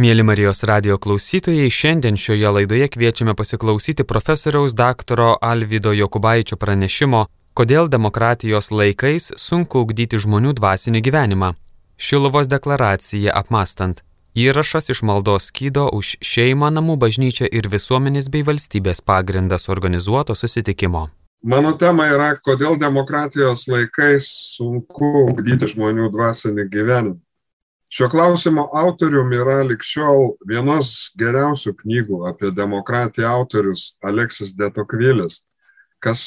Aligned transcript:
Mėly 0.00 0.24
Marijos 0.24 0.62
radio 0.64 0.94
klausytojai, 0.96 1.68
šiandien 1.68 2.16
šioje 2.16 2.48
laidoje 2.48 2.86
kviečiame 2.88 3.34
pasiklausyti 3.36 4.06
profesoriaus 4.08 4.72
daktaro 4.72 5.34
Alvido 5.40 5.90
Jokubaičio 5.92 6.56
pranešimo, 6.56 7.26
kodėl 7.52 7.90
demokratijos 7.92 8.70
laikais 8.72 9.34
sunku 9.36 9.82
ugdyti 9.84 10.16
žmonių 10.16 10.54
dvasinį 10.56 11.02
gyvenimą. 11.04 11.50
Šilovos 12.00 12.48
deklaracija 12.48 13.34
apmastant. 13.36 14.00
Įrašas 14.32 14.88
iš 14.94 15.02
maldos 15.04 15.50
skydo 15.52 15.90
už 15.92 16.14
šeimą, 16.24 16.70
namų 16.72 16.96
bažnyčią 17.02 17.50
ir 17.52 17.68
visuomenės 17.68 18.30
bei 18.32 18.46
valstybės 18.48 19.04
pagrindas 19.04 19.68
organizuoto 19.68 20.32
susitikimo. 20.32 21.10
Mano 21.44 21.74
tema 21.76 22.06
yra, 22.08 22.30
kodėl 22.40 22.80
demokratijos 22.80 23.66
laikais 23.68 24.30
sunku 24.56 25.12
ugdyti 25.26 25.68
žmonių 25.74 26.08
dvasinį 26.16 26.66
gyvenimą. 26.72 27.20
Šio 27.92 28.08
klausimo 28.08 28.62
autorium 28.72 29.34
yra 29.36 29.58
likščiol 29.68 30.30
vienos 30.48 31.10
geriausių 31.20 31.74
knygų 31.82 32.22
apie 32.30 32.48
demokratiją 32.56 33.28
autorius 33.28 33.98
Aleksis 34.00 34.54
Detokvilis. 34.56 35.42
Kas 36.00 36.22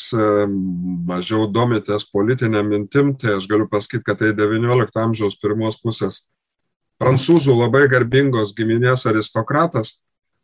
mažiau 1.09 1.47
domitės 1.49 2.05
politinė 2.11 2.61
mintim, 2.69 3.15
tai 3.17 3.33
aš 3.39 3.49
galiu 3.49 3.65
pasakyti, 3.71 4.05
kad 4.05 4.21
tai 4.21 4.29
XIX 4.37 5.01
amžiaus 5.07 5.39
pirmos 5.41 5.81
pusės. 5.81 6.21
Prancūzų 7.01 7.57
labai 7.57 7.87
garbingos 7.89 8.53
giminės 8.55 9.09
aristokratas, 9.09 9.97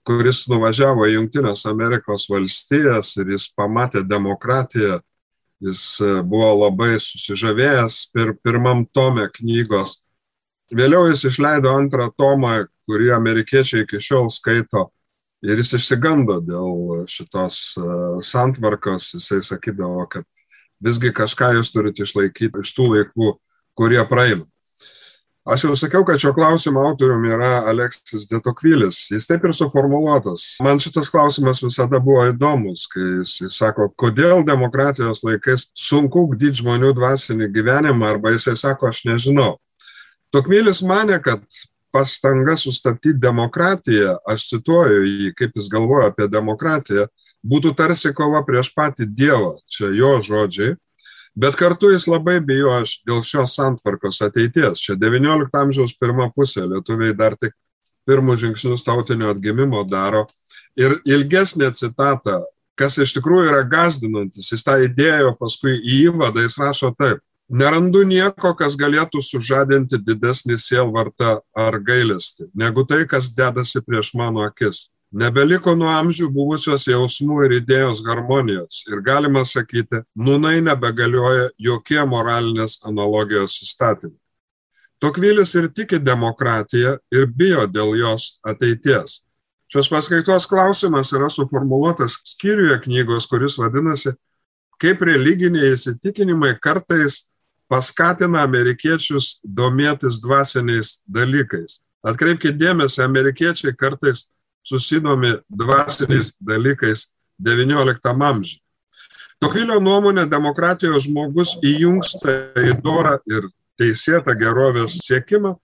kuris 0.04 0.48
nuvažiavo 0.50 1.06
į 1.06 1.20
Junktinės 1.20 1.68
Amerikos 1.70 2.26
valstijas 2.34 3.14
ir 3.22 3.36
jis 3.38 3.46
pamatė 3.54 4.02
demokratiją, 4.10 5.04
jis 5.62 5.84
e, 6.02 6.16
buvo 6.26 6.50
labai 6.66 6.96
susižavėjęs 6.98 8.08
pir, 8.10 8.34
pirmam 8.42 8.88
tome 8.90 9.30
knygos 9.38 10.01
Vėliau 10.72 11.10
jis 11.10 11.26
išleido 11.28 11.72
antrą 11.76 12.08
tomą, 12.16 12.62
kurį 12.88 13.12
amerikiečiai 13.18 13.84
iki 13.84 14.00
šiol 14.00 14.30
skaito. 14.32 14.88
Ir 15.42 15.58
jis 15.58 15.74
išsigando 15.80 16.38
dėl 16.46 17.04
šitos 17.10 17.58
e, 17.76 17.86
santvarkos. 18.24 19.10
Jisai 19.18 19.42
sakydavo, 19.44 20.06
kad 20.12 20.28
visgi 20.86 21.12
kažką 21.18 21.56
jūs 21.58 21.74
turite 21.74 22.06
išlaikyti 22.06 22.62
iš 22.62 22.74
tų 22.78 22.88
laikų, 22.94 23.34
kurie 23.78 24.02
praeina. 24.08 24.46
Aš 25.42 25.64
jau 25.66 25.76
sakiau, 25.76 26.04
kad 26.06 26.22
šio 26.22 26.36
klausimo 26.38 26.84
autorium 26.86 27.24
yra 27.26 27.64
Aleksis 27.66 28.28
Detokvilis. 28.30 29.00
Jis 29.10 29.26
taip 29.26 29.48
ir 29.50 29.56
suformuoluotas. 29.58 30.44
Man 30.62 30.78
šitas 30.80 31.10
klausimas 31.10 31.64
visada 31.66 31.98
buvo 31.98 32.28
įdomus, 32.30 32.86
kai 32.94 33.02
jis, 33.02 33.40
jis 33.42 33.58
sako, 33.58 33.90
kodėl 33.98 34.46
demokratijos 34.46 35.24
laikais 35.26 35.72
sunku 35.74 36.28
gdyti 36.36 36.62
žmonių 36.62 36.94
dvasinį 36.94 37.50
gyvenimą, 37.58 38.14
arba 38.14 38.36
jisai 38.36 38.54
sako, 38.62 38.94
aš 38.94 39.02
nežinau. 39.10 39.56
Tokmilis 40.32 40.82
mane, 40.82 41.18
kad 41.24 41.44
pastanga 41.92 42.56
sustabdyti 42.56 43.20
demokratiją, 43.20 44.16
aš 44.28 44.48
cituoju 44.54 45.02
jį, 45.04 45.34
kaip 45.36 45.58
jis 45.60 45.68
galvoja 45.72 46.12
apie 46.12 46.30
demokratiją, 46.32 47.08
būtų 47.44 47.74
tarsi 47.76 48.14
kova 48.16 48.44
prieš 48.48 48.72
patį 48.76 49.10
Dievą, 49.18 49.58
čia 49.68 49.90
jo 49.98 50.14
žodžiai, 50.24 50.78
bet 51.36 51.58
kartu 51.60 51.92
jis 51.92 52.08
labai 52.08 52.40
bijojo 52.44 52.86
dėl 53.08 53.20
šios 53.28 53.58
santvarkos 53.58 54.22
ateities. 54.24 54.80
Čia 54.80 54.96
XIX 54.96 55.50
amžiaus 55.64 55.98
pirmą 56.00 56.30
pusę 56.36 56.64
lietuviai 56.64 57.18
dar 57.18 57.36
tik 57.36 57.56
pirmus 58.08 58.40
žingsnius 58.42 58.86
tautinio 58.88 59.32
atgimimo 59.36 59.84
daro. 59.88 60.26
Ir 60.80 60.96
ilgesnė 61.04 61.74
citata, 61.76 62.40
kas 62.80 62.96
iš 63.04 63.14
tikrųjų 63.18 63.52
yra 63.52 63.66
gazdinantis, 63.68 64.48
jis 64.54 64.64
tą 64.64 64.78
įdėjo 64.88 65.36
paskui 65.40 65.76
į 65.76 66.06
įvadą, 66.08 66.46
jis 66.48 66.58
rašo 66.62 66.94
taip. 66.96 67.20
Nerandu 67.52 68.06
nieko, 68.08 68.54
kas 68.56 68.78
galėtų 68.80 69.20
sužadinti 69.28 69.98
didesnį 70.00 70.56
sielvartą 70.56 71.42
ar 71.52 71.76
gailestį, 71.84 72.46
negu 72.56 72.86
tai, 72.88 73.02
kas 73.04 73.28
dedasi 73.36 73.82
prieš 73.84 74.14
mano 74.16 74.46
akis. 74.46 74.86
Nebeliko 75.12 75.74
nuo 75.76 75.90
amžių 75.92 76.30
buvusios 76.32 76.86
jausmų 76.88 77.42
ir 77.50 77.58
idėjos 77.58 78.00
harmonijos 78.06 78.86
ir 78.88 79.02
galima 79.04 79.44
sakyti, 79.44 80.00
nunai 80.16 80.62
nebegalioja 80.64 81.50
jokie 81.60 82.00
moralinės 82.08 82.78
analogijos 82.88 83.58
įstatymai. 83.66 84.16
Tokvilis 85.04 85.52
ir 85.60 85.68
tiki 85.76 86.00
demokratiją 86.00 86.94
ir 87.12 87.28
bijo 87.28 87.66
dėl 87.68 87.98
jos 88.00 88.38
ateities. 88.48 89.26
Šios 89.68 89.90
paskaitos 89.92 90.48
klausimas 90.48 91.12
yra 91.12 91.28
suformuoluotas 91.28 92.16
skyriuje 92.32 92.80
knygos, 92.86 93.28
kuris 93.28 93.58
vadinasi, 93.60 94.16
kaip 94.80 95.04
religiniai 95.04 95.74
įsitikinimai 95.76 96.54
kartais 96.64 97.26
paskatina 97.72 98.44
amerikiečius 98.44 99.38
domėtis 99.44 100.20
dvasiniais 100.24 101.00
dalykais. 101.08 101.80
Atkreipkite 102.04 102.58
dėmesį, 102.60 103.04
amerikiečiai 103.06 103.76
kartais 103.78 104.26
susidomi 104.68 105.38
dvasiniais 105.48 106.34
dalykais 106.42 107.06
XIX 107.40 107.96
amžiuje. 108.12 108.60
Tokvilio 109.42 109.80
nuomonė 109.82 110.28
demokratijos 110.30 111.08
žmogus 111.08 111.56
įjungsta 111.66 112.34
į 112.62 112.76
dorą 112.84 113.16
ir 113.26 113.48
teisėtą 113.80 114.36
gerovės 114.38 115.00
siekimą, 115.02 115.56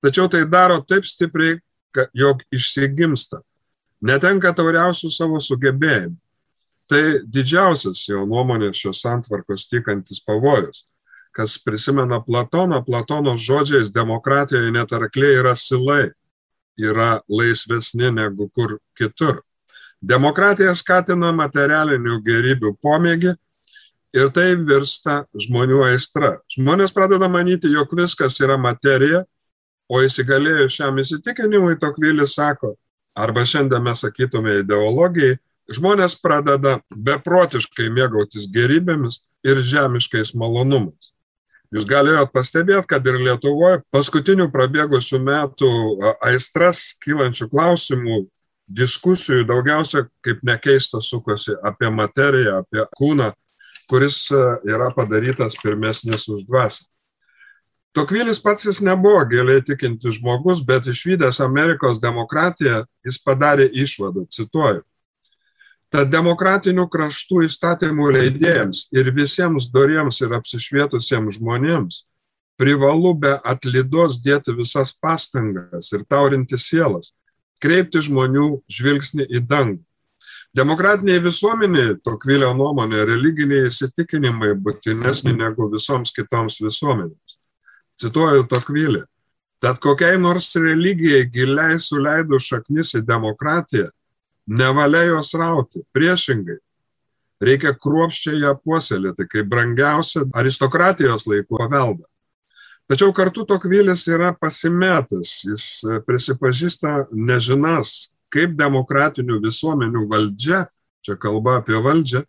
tačiau 0.00 0.30
tai 0.32 0.46
daro 0.48 0.78
taip 0.80 1.04
stipriai, 1.04 1.58
jog 2.16 2.40
išsigimsta, 2.54 3.42
netenka 4.00 4.54
tauriausių 4.54 5.10
savo 5.10 5.42
sugebėjimų. 5.44 6.14
Tai 6.88 7.02
didžiausias 7.28 8.06
jo 8.08 8.22
nuomonės 8.24 8.78
šios 8.80 9.02
santvarkos 9.04 9.66
tikantis 9.68 10.22
pavojus 10.24 10.86
kas 11.38 11.54
prisimena 11.62 12.18
Platoną, 12.26 12.82
Platono 12.84 13.36
žodžiais 13.38 13.92
demokratijoje 13.94 14.72
net 14.74 14.92
arkliai 14.92 15.36
yra 15.38 15.54
silai, 15.54 16.08
yra 16.74 17.20
laisvesni 17.30 18.10
negu 18.10 18.48
kur 18.50 18.78
kitur. 18.98 19.38
Demokratija 20.02 20.74
skatina 20.74 21.30
materialinių 21.34 22.16
gerybių 22.26 22.72
pomėgį 22.82 23.34
ir 24.18 24.30
tai 24.34 24.48
virsta 24.58 25.20
žmonių 25.46 25.84
aistra. 25.92 26.32
Žmonės 26.56 26.94
pradeda 26.96 27.28
manyti, 27.30 27.70
jog 27.70 27.94
viskas 27.98 28.38
yra 28.42 28.56
materija, 28.58 29.22
o 29.88 30.02
įsigalėjus 30.02 30.74
šiam 30.74 30.98
įsitikinimui, 30.98 31.78
Tokvilis 31.78 32.34
sako, 32.34 32.72
arba 33.14 33.44
šiandien 33.46 33.84
mes 33.86 34.02
sakytume 34.02 34.56
ideologijai, 34.64 35.36
žmonės 35.70 36.16
pradeda 36.18 36.80
beprotiškai 36.90 37.86
mėgautis 37.94 38.50
gerybėmis 38.50 39.22
ir 39.46 39.62
žemiškais 39.62 40.34
malonumais. 40.34 41.12
Jūs 41.74 41.84
galėjot 41.84 42.30
pastebėti, 42.32 42.86
kad 42.88 43.06
ir 43.10 43.18
Lietuvoje 43.20 43.82
paskutinių 43.92 44.46
prabėgusių 44.52 45.18
metų 45.20 45.70
aistras 46.24 46.94
kylančių 47.04 47.50
klausimų, 47.52 48.22
diskusijų 48.68 49.44
daugiausia, 49.48 50.06
kaip 50.24 50.40
nekeista, 50.48 51.00
sukosi 51.04 51.56
apie 51.64 51.90
materiją, 51.92 52.62
apie 52.62 52.84
kūną, 52.96 53.32
kuris 53.88 54.28
yra 54.68 54.88
padarytas 54.96 55.56
pirmesnis 55.60 56.28
už 56.28 56.46
dvasę. 56.48 56.88
Tokvilis 57.96 58.40
pats 58.40 58.64
jis 58.68 58.80
nebuvo 58.84 59.20
giliai 59.28 59.62
tikintis 59.64 60.20
žmogus, 60.20 60.60
bet 60.64 60.86
išvykęs 60.88 61.40
Amerikos 61.44 62.00
demokratiją 62.00 62.84
jis 63.04 63.16
padarė 63.24 63.68
išvadą, 63.72 64.24
cituoju. 64.32 64.84
Tad 65.88 66.10
demokratinių 66.12 66.84
kraštų 66.92 67.46
įstatymų 67.46 68.10
leidėjams 68.18 68.88
ir 68.92 69.08
visiems 69.16 69.70
doriems 69.72 70.20
ir 70.20 70.34
apsišvietusiems 70.36 71.38
žmonėms 71.38 72.02
privalu 72.60 73.14
be 73.16 73.36
atlydos 73.46 74.18
dėti 74.20 74.52
visas 74.58 74.92
pastangas 74.92 75.92
ir 75.94 76.04
taurinti 76.10 76.58
sielas, 76.60 77.12
kreipti 77.62 78.02
žmonių 78.04 78.48
žvilgsnį 78.68 79.28
į 79.30 79.44
dangų. 79.48 79.82
Demokratiniai 80.58 81.20
visuomeniai, 81.22 81.98
Tokvilio 82.04 82.50
nuomonė, 82.56 83.04
religiniai 83.06 83.68
įsitikinimai 83.68 84.54
būtinesni 84.64 85.34
negu 85.36 85.68
visoms 85.72 86.12
kitoms 86.16 86.58
visuomenėms. 86.64 87.36
Cituoju 88.00 88.46
Tokvilį. 88.50 89.04
Tad 89.62 89.80
kokiai 89.82 90.18
nors 90.20 90.52
religijai 90.56 91.26
giliai 91.34 91.78
suleidus 91.82 92.46
šaknis 92.48 92.94
į 92.98 93.04
demokratiją, 93.06 93.88
nevalia 94.48 95.04
jos 95.12 95.34
rauti, 95.38 95.84
priešingai. 95.92 96.58
Reikia 97.44 97.74
kruopščiai 97.78 98.40
ją 98.42 98.54
puoselėti 98.58 99.28
kaip 99.30 99.46
brangiausią 99.50 100.24
aristokratijos 100.34 101.28
laikų 101.30 101.60
paveldą. 101.60 102.06
Tačiau 102.88 103.12
kartu 103.12 103.44
Tokvilis 103.44 104.06
yra 104.08 104.32
pasimetęs, 104.32 105.32
jis 105.44 105.64
prisipažįsta 106.08 107.10
nežinas, 107.12 108.08
kaip 108.32 108.56
demokratinių 108.56 109.38
visuomenių 109.44 110.06
valdžia, 110.08 110.64
čia 111.04 111.18
kalba 111.20 111.58
apie 111.60 111.76
valdžią, 111.84 112.24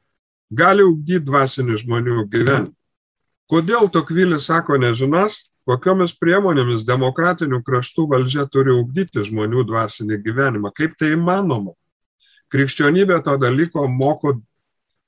gali 0.52 0.84
ugdyti 0.84 1.24
dvasinių 1.26 1.80
žmonių 1.80 2.26
gyvenimą. 2.28 2.76
Kodėl 3.50 3.88
Tokvilis 3.90 4.46
sako 4.52 4.78
nežinas, 4.78 5.48
kokiomis 5.66 6.12
priemonėmis 6.20 6.84
demokratinių 6.86 7.64
kraštų 7.66 8.06
valdžia 8.12 8.46
turi 8.52 8.76
ugdyti 8.76 9.24
žmonių 9.26 9.64
dvasinį 9.72 10.20
gyvenimą, 10.28 10.74
kaip 10.76 11.00
tai 11.00 11.16
įmanoma. 11.16 11.74
Krikščionybė 12.54 13.20
to 13.26 13.36
dalyko 13.42 13.86
moko 13.92 14.36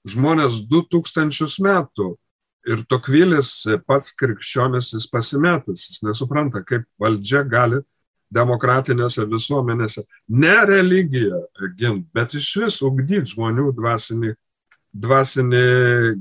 žmonės 0.10 0.62
2000 0.70 1.62
metų. 1.66 2.12
Ir 2.70 2.84
Tokvilis 2.86 3.56
pats 3.90 4.12
krikščionis 4.14 4.92
jis 4.94 5.08
pasimetas, 5.10 5.88
jis 5.88 6.04
nesupranta, 6.06 6.62
kaip 6.62 6.86
valdžia 7.02 7.42
gali 7.50 7.80
demokratinėse 8.32 9.26
visuomenėse. 9.32 10.04
Ne 10.30 10.54
religiją 10.70 11.42
gint, 11.80 12.06
bet 12.14 12.36
iš 12.38 12.52
vis 12.62 12.78
ugdyti 12.86 13.34
žmonių 13.34 13.72
dvasinį, 13.80 14.36
dvasinį 14.94 15.66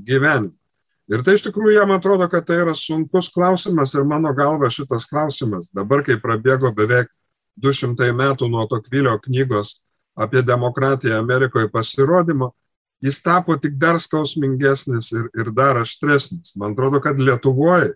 gyvenimą. 0.07 0.55
Ir 1.11 1.23
tai 1.27 1.35
iš 1.35 1.43
tikrųjų 1.43 1.75
jam 1.75 1.91
atrodo, 1.91 2.27
kad 2.31 2.45
tai 2.47 2.61
yra 2.63 2.73
sunkus 2.77 3.27
klausimas 3.33 3.91
ir 3.93 4.05
mano 4.07 4.31
galva 4.33 4.69
šitas 4.71 5.05
klausimas, 5.09 5.67
dabar 5.75 6.05
kai 6.07 6.15
prabėgo 6.21 6.71
beveik 6.75 7.09
200 7.59 8.13
metų 8.15 8.47
nuo 8.49 8.63
Tokvilio 8.71 9.17
knygos 9.25 9.81
apie 10.21 10.43
demokratiją 10.45 11.19
Amerikoje 11.19 11.69
pasirodymo, 11.71 12.51
jis 13.01 13.21
tapo 13.25 13.57
tik 13.57 13.79
dar 13.81 13.99
skausmingesnis 13.99 15.11
ir, 15.15 15.25
ir 15.33 15.51
dar 15.57 15.81
aštresnis. 15.81 16.53
Man 16.55 16.75
atrodo, 16.75 17.01
kad 17.01 17.19
Lietuvoje 17.19 17.95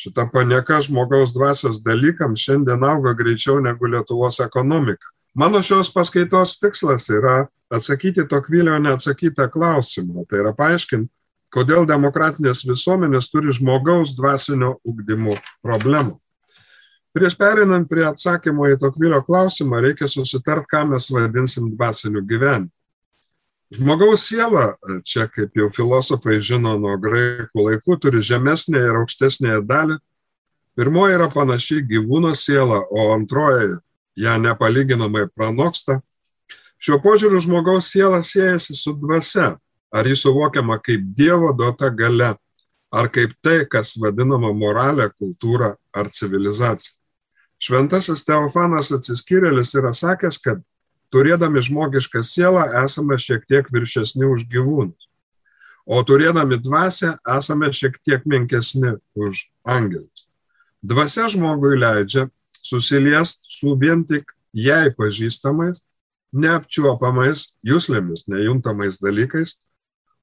šita 0.00 0.26
panieka 0.32 0.80
žmogaus 0.80 1.34
dvasios 1.36 1.82
dalykams 1.84 2.42
šiandien 2.46 2.84
auga 2.84 3.12
greičiau 3.14 3.60
negu 3.60 3.86
Lietuvos 3.86 4.40
ekonomika. 4.40 5.06
Mano 5.34 5.62
šios 5.62 5.92
paskaitos 5.94 6.56
tikslas 6.58 7.06
yra 7.12 7.44
atsakyti 7.70 8.26
Tokvilio 8.28 8.78
neatsakytą 8.82 9.46
klausimą. 9.52 10.24
Tai 10.26 10.40
yra 10.42 10.54
paaiškinti, 10.56 11.10
kodėl 11.54 11.86
demokratinės 11.86 12.64
visuomenės 12.66 13.30
turi 13.30 13.54
žmogaus 13.54 14.16
dvasinio 14.18 14.78
ugdymo 14.86 15.36
problemų. 15.62 16.16
Prieš 17.10 17.34
perinant 17.34 17.88
prie 17.90 18.04
atsakymo 18.06 18.68
į 18.70 18.76
Tokvilio 18.78 19.18
klausimą, 19.26 19.80
reikia 19.82 20.06
susitart, 20.06 20.68
ką 20.70 20.84
mes 20.92 21.08
vadinsim 21.10 21.72
dvasiniu 21.74 22.22
gyvenimu. 22.22 22.70
Žmogaus 23.70 24.24
siela, 24.26 24.74
čia 25.06 25.28
kaip 25.30 25.54
jau 25.54 25.68
filosofai 25.70 26.40
žino 26.42 26.72
nuo 26.78 26.96
graikų 26.98 27.66
laikų, 27.68 27.96
turi 28.02 28.22
žemesnę 28.22 28.82
ir 28.82 28.98
aukštesnę 28.98 29.60
dalį. 29.66 29.98
Pirmoji 30.78 31.14
yra 31.14 31.28
panaši 31.30 31.80
gyvūno 31.86 32.32
siela, 32.34 32.80
o 32.90 33.10
antroji 33.14 33.76
ją 34.18 34.36
nepalyginamai 34.42 35.26
pranoksta. 35.34 36.00
Šiuo 36.82 36.98
požiūriu 37.02 37.42
žmogaus 37.42 37.90
siela 37.90 38.22
siejasi 38.26 38.74
su 38.74 38.94
dvasia, 38.98 39.52
ar 39.94 40.06
jis 40.06 40.22
suvokiama 40.26 40.78
kaip 40.82 41.10
Dievo 41.18 41.50
duota 41.54 41.90
gale, 41.90 42.32
ar 42.90 43.10
kaip 43.10 43.34
tai, 43.42 43.64
kas 43.70 43.96
vadinama 43.98 44.54
moralė, 44.54 45.10
kultūra 45.14 45.74
ar 45.94 46.10
civilizacija. 46.10 46.99
Šventasis 47.60 48.24
Teofanas 48.24 48.88
atsiskyrėlis 48.96 49.74
yra 49.76 49.92
sakęs, 49.92 50.38
kad 50.40 50.62
turėdami 51.12 51.60
žmogišką 51.66 52.22
sielą 52.24 52.64
esame 52.84 53.18
šiek 53.20 53.44
tiek 53.50 53.68
viršesni 53.68 54.24
už 54.24 54.46
gyvūnus, 54.48 55.10
o 55.84 56.00
turėdami 56.06 56.56
dvasę 56.64 57.16
esame 57.36 57.68
šiek 57.76 57.98
tiek 58.06 58.24
menkesni 58.24 58.94
už 59.12 59.44
angelus. 59.68 60.26
Dvasia 60.80 61.28
žmogui 61.28 61.76
leidžia 61.76 62.30
susiliest 62.64 63.44
su 63.52 63.76
vien 63.76 64.06
tik 64.08 64.32
jai 64.56 64.88
pažįstamais, 64.96 65.84
neapčiuopamais, 66.32 67.50
jūslėmis, 67.66 68.24
nejuntamais 68.30 69.02
dalykais, 69.02 69.58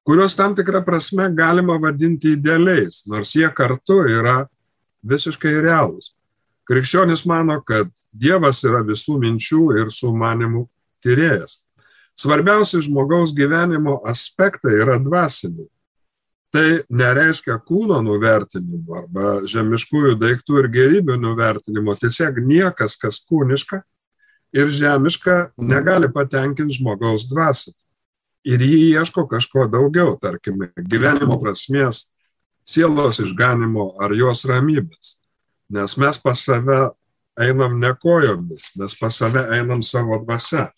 kuriuos 0.02 0.34
tam 0.34 0.58
tikrą 0.58 0.82
prasme 0.82 1.28
galima 1.36 1.78
vadinti 1.78 2.34
idealiais, 2.34 3.04
nors 3.06 3.36
jie 3.36 3.46
kartu 3.54 4.02
yra 4.08 4.40
visiškai 5.06 5.60
realūs. 5.62 6.17
Krikščionis 6.68 7.24
mano, 7.28 7.60
kad 7.64 7.88
Dievas 8.12 8.60
yra 8.66 8.82
visų 8.84 9.18
minčių 9.22 9.64
ir 9.80 9.90
sumanimų 9.94 10.66
tyrėjas. 11.04 11.62
Svarbiausi 12.18 12.82
žmogaus 12.84 13.32
gyvenimo 13.36 14.00
aspektai 14.08 14.74
yra 14.82 14.98
dvasiniai. 15.00 15.68
Tai 16.52 16.66
nereiškia 16.88 17.58
kūno 17.68 18.00
nuvertinimo 18.02 18.96
arba 19.02 19.34
žemiškųjų 19.48 20.14
daiktų 20.20 20.62
ir 20.62 20.70
gerybių 20.72 21.18
nuvertinimo. 21.20 21.94
Tiesiog 22.00 22.40
niekas, 22.40 22.96
kas 23.00 23.20
kūniška 23.28 23.82
ir 24.56 24.72
žemiška, 24.72 25.36
negali 25.60 26.08
patenkinti 26.12 26.80
žmogaus 26.80 27.28
dvasią 27.28 27.76
ir 28.48 28.62
jį 28.64 28.78
ieško 28.96 29.26
kažko 29.28 29.66
daugiau, 29.70 30.16
tarkime, 30.20 30.70
gyvenimo 30.78 31.38
prasmės, 31.40 32.08
sielos 32.68 33.20
išganimo 33.24 33.92
ar 34.00 34.14
jos 34.16 34.44
ramybės. 34.48 35.17
Nes 35.68 35.96
mes 36.00 36.18
pas 36.22 36.44
save 36.44 36.78
einam 37.38 37.78
ne 37.80 37.92
kojomis, 37.94 38.70
mes 38.76 38.94
pas 38.98 39.14
save 39.14 39.44
einam 39.54 39.82
savo 39.82 40.18
dvasia. 40.24 40.68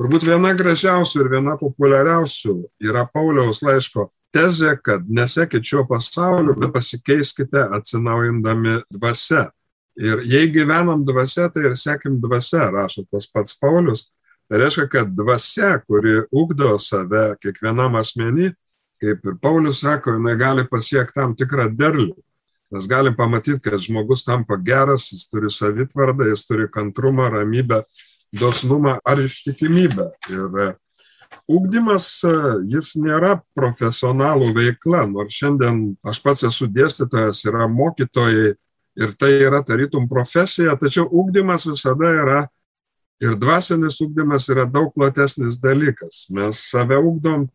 Turbūt 0.00 0.24
viena 0.24 0.54
gražiausių 0.56 1.20
ir 1.20 1.28
viena 1.34 1.54
populiariausių 1.60 2.54
yra 2.88 3.04
Pauliaus 3.12 3.60
laiško 3.62 4.08
tezė, 4.32 4.76
kad 4.80 5.04
nesekit 5.08 5.66
šio 5.68 5.84
pasaulio, 5.88 6.56
bet 6.58 6.72
pasikeiskite 6.74 7.66
atsinaujindami 7.76 8.80
dvasia. 8.92 9.50
Ir 10.00 10.22
jei 10.24 10.48
gyvenam 10.48 11.04
dvasia, 11.04 11.50
tai 11.52 11.66
ir 11.68 11.76
sekim 11.76 12.16
dvasia, 12.22 12.70
rašo 12.72 13.04
tas 13.12 13.28
pats 13.28 13.58
Paulius. 13.60 14.08
Tai 14.48 14.60
reiškia, 14.60 14.88
kad 14.88 15.12
dvasia, 15.16 15.76
kuri 15.86 16.22
ugdo 16.32 16.78
save 16.80 17.36
kiekvienam 17.44 17.98
asmenį, 18.00 18.50
kaip 19.02 19.28
ir 19.28 19.36
Paulius 19.42 19.82
sako, 19.84 20.16
jinai 20.16 20.38
gali 20.40 20.64
pasiekti 20.68 21.20
tam 21.20 21.36
tikrą 21.36 21.68
derlių. 21.76 22.14
Mes 22.72 22.86
galim 22.88 23.16
pamatyti, 23.16 23.60
kad 23.64 23.80
žmogus 23.82 24.24
tampa 24.24 24.56
geras, 24.56 25.10
jis 25.12 25.26
turi 25.30 25.50
savitvardą, 25.52 26.30
jis 26.30 26.46
turi 26.48 26.70
kantrumą, 26.72 27.28
ramybę, 27.34 27.82
dosnumą 28.32 28.96
ar 29.04 29.20
ištikimybę. 29.20 30.08
Ir 30.32 30.62
e, 30.64 30.70
ugdymas, 31.52 32.08
e, 32.24 32.32
jis 32.72 32.94
nėra 32.96 33.36
profesionalų 33.58 34.54
veikla, 34.56 35.04
nors 35.10 35.36
šiandien 35.36 35.84
aš 36.08 36.22
pats 36.24 36.48
esu 36.48 36.70
dėstytojas, 36.72 37.44
yra 37.50 37.68
mokytojai 37.68 38.54
ir 39.02 39.14
tai 39.20 39.34
yra 39.44 39.60
tarytum 39.64 40.08
profesija, 40.08 40.74
tačiau 40.80 41.06
ugdymas 41.08 41.68
visada 41.68 42.10
yra 42.24 42.40
Ir 43.22 43.36
dvasinis 43.38 44.00
ugdymas 44.02 44.48
yra 44.50 44.64
daug 44.66 44.90
platesnis 44.94 45.60
dalykas. 45.62 46.26
Mes 46.34 46.58
save 46.70 46.98
ugdom 46.98 47.46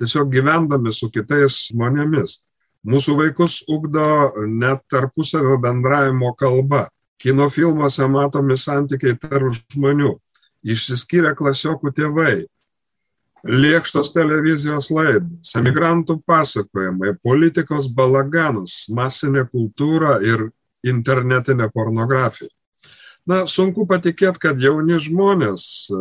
tiesiog 0.00 0.32
gyvendami 0.32 0.90
su 0.92 1.06
kitais 1.14 1.68
žmonėmis. 1.68 2.40
Mūsų 2.84 3.16
vaikus 3.16 3.62
ugdo 3.72 4.34
net 4.44 4.82
tarpusavio 4.92 5.56
bendravimo 5.60 6.34
kalba. 6.36 6.88
Kino 7.20 7.46
filmuose 7.48 8.04
matomi 8.10 8.58
santykiai 8.60 9.16
tarp 9.16 9.54
žmonių. 9.56 10.18
Išsiskyrę 10.64 11.32
klasiokų 11.36 11.92
tėvai, 11.96 12.34
lėkštos 13.44 14.12
televizijos 14.14 14.88
laidos, 14.92 15.52
emigrantų 15.56 16.18
pasakojimai, 16.26 17.14
politikos 17.24 17.88
balaganas, 17.92 18.84
masinė 18.88 19.44
kultūra 19.52 20.18
ir 20.24 20.48
internetinė 20.84 21.68
pornografija. 21.72 22.48
Na, 23.28 23.44
sunku 23.48 23.86
patikėti, 23.88 24.40
kad 24.40 24.60
jauni 24.60 24.98
žmonės 25.00 25.88
e, 25.88 25.98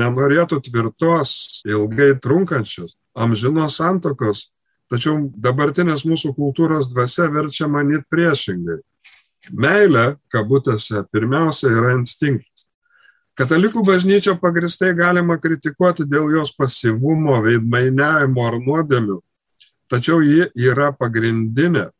nenorėtų 0.00 0.58
tvirtos, 0.66 1.62
ilgai 1.66 2.16
trunkančios, 2.22 2.96
amžinos 3.14 3.78
santokos, 3.78 4.48
tačiau 4.92 5.26
dabartinės 5.42 6.04
mūsų 6.06 6.34
kultūros 6.36 6.90
dvasia 6.92 7.28
verčia 7.32 7.68
manyti 7.70 8.06
priešingai. 8.10 8.78
Meilė, 9.52 10.16
kabutėse, 10.32 11.04
pirmiausia 11.12 11.70
yra 11.70 11.94
instinktas. 11.96 12.66
Katalikų 13.36 13.82
bažnyčia 13.84 14.32
pagristai 14.40 14.94
galima 14.96 15.36
kritikuoti 15.38 16.06
dėl 16.08 16.30
jos 16.32 16.54
pasivumo, 16.56 17.36
veidmainiavimo 17.44 18.46
ar 18.48 18.56
nuodėmių, 18.62 19.18
tačiau 19.92 20.22
ji 20.24 20.48
yra 20.56 20.88
pagrindinė 20.96 21.90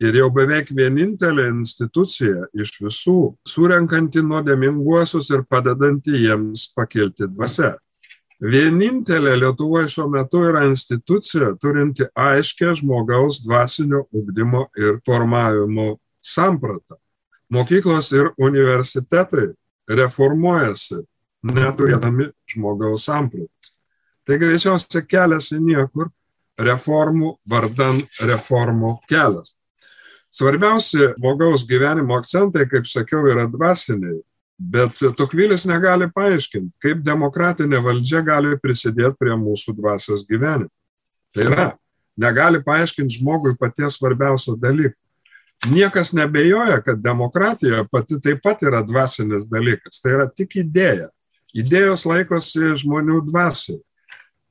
ir 0.00 0.16
jau 0.16 0.30
beveik 0.32 0.70
vienintelė 0.74 1.48
institucija 1.50 2.46
iš 2.56 2.72
visų, 2.86 3.18
surenkanti 3.46 4.22
nuodėminguosius 4.24 5.28
ir 5.34 5.44
padedanti 5.50 6.22
jiems 6.24 6.70
pakilti 6.74 7.28
dvasę. 7.34 7.74
Vienintelė 8.38 9.32
Lietuvoje 9.40 9.88
šiuo 9.90 10.06
metu 10.12 10.44
yra 10.46 10.62
institucija 10.68 11.56
turinti 11.58 12.06
aiškę 12.14 12.70
žmogaus 12.78 13.40
dvasinio 13.42 14.04
ugdymo 14.14 14.68
ir 14.78 15.00
formavimo 15.06 15.96
sampratą. 16.22 16.94
Mokyklos 17.50 18.12
ir 18.14 18.30
universitetai 18.38 19.48
reformuojasi 19.90 21.00
neturėdami 21.50 22.28
žmogaus 22.52 23.08
sampratos. 23.08 23.74
Tai 24.22 24.38
greičiausiai 24.38 25.06
kelias 25.08 25.50
į 25.56 25.58
niekur, 25.64 26.10
reformų 26.58 27.34
vardan 27.48 28.02
reformų 28.28 28.98
kelias. 29.10 29.54
Svarbiausi 30.30 31.14
žmogaus 31.16 31.64
gyvenimo 31.66 32.18
akcentai, 32.20 32.68
kaip 32.70 32.86
sakiau, 32.86 33.24
yra 33.32 33.48
dvasiniai. 33.50 34.20
Bet 34.58 34.98
Tokvilis 35.16 35.68
negali 35.70 36.08
paaiškinti, 36.10 36.80
kaip 36.82 37.02
demokratinė 37.06 37.78
valdžia 37.82 38.24
gali 38.26 38.56
prisidėti 38.58 39.14
prie 39.20 39.36
mūsų 39.38 39.76
dvasios 39.78 40.24
gyvenimo. 40.26 40.70
Tai 41.34 41.44
yra, 41.46 41.66
negali 42.18 42.58
paaiškinti 42.64 43.20
žmogui 43.20 43.54
paties 43.60 44.00
svarbiausio 44.00 44.56
dalyko. 44.58 44.96
Niekas 45.70 46.12
nebejoja, 46.14 46.80
kad 46.86 47.00
demokratija 47.02 47.84
pati 47.90 48.20
taip 48.22 48.42
pat 48.42 48.62
yra 48.62 48.82
dvasinis 48.86 49.46
dalykas. 49.50 50.02
Tai 50.02 50.12
yra 50.16 50.26
tik 50.30 50.58
idėja. 50.62 51.08
Idėjos 51.54 52.04
laikosi 52.06 52.74
žmonių 52.82 53.24
dvasiai. 53.30 53.80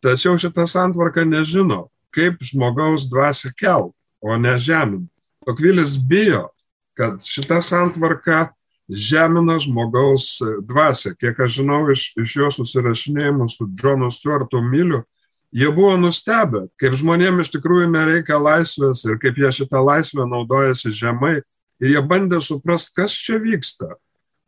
Tačiau 0.03 0.39
šita 0.39 0.65
santvarka 0.67 1.23
nežino, 1.27 1.87
kaip 2.15 2.41
žmogaus 2.43 3.07
dvasia 3.11 3.51
kelt, 3.59 3.93
o 4.23 4.35
ne 4.39 4.57
žeminti. 4.59 5.11
Tokvilis 5.47 5.95
bijo, 5.99 6.49
kad 6.97 7.21
šita 7.23 7.61
santvarka 7.63 8.49
žemina 8.89 9.57
žmogaus 9.59 10.37
dvasę. 10.63 11.13
Kiek 11.19 11.39
aš 11.39 11.59
žinau 11.59 11.83
iš, 11.91 12.09
iš 12.19 12.35
jo 12.39 12.49
susirašinėjimų 12.55 13.47
su 13.51 13.67
Džonu 13.75 14.09
Stuartu 14.13 14.61
Miliu, 14.63 15.03
jie 15.51 15.69
buvo 15.71 15.95
nustebę, 15.99 16.65
kaip 16.79 16.95
žmonėms 16.99 17.47
iš 17.47 17.53
tikrųjų 17.57 17.91
nereikia 17.91 18.39
laisvės 18.39 19.03
ir 19.07 19.19
kaip 19.21 19.39
jie 19.39 19.51
šitą 19.61 19.83
laisvę 19.83 20.27
naudojasi 20.27 20.91
žemai. 20.95 21.39
Ir 21.83 21.93
jie 21.93 22.01
bandė 22.01 22.39
suprasti, 22.41 22.95
kas 22.97 23.13
čia 23.13 23.37
vyksta. 23.37 23.91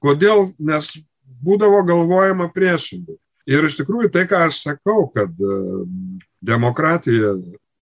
Kodėl, 0.01 0.47
nes 0.57 0.95
būdavo 1.45 1.83
galvojama 1.85 2.49
priešingai. 2.55 3.19
Ir 3.49 3.65
iš 3.65 3.77
tikrųjų 3.79 4.09
tai, 4.13 4.25
ką 4.29 4.47
aš 4.47 4.63
sakau, 4.63 5.07
kad 5.13 5.29
demokratija, 6.45 7.35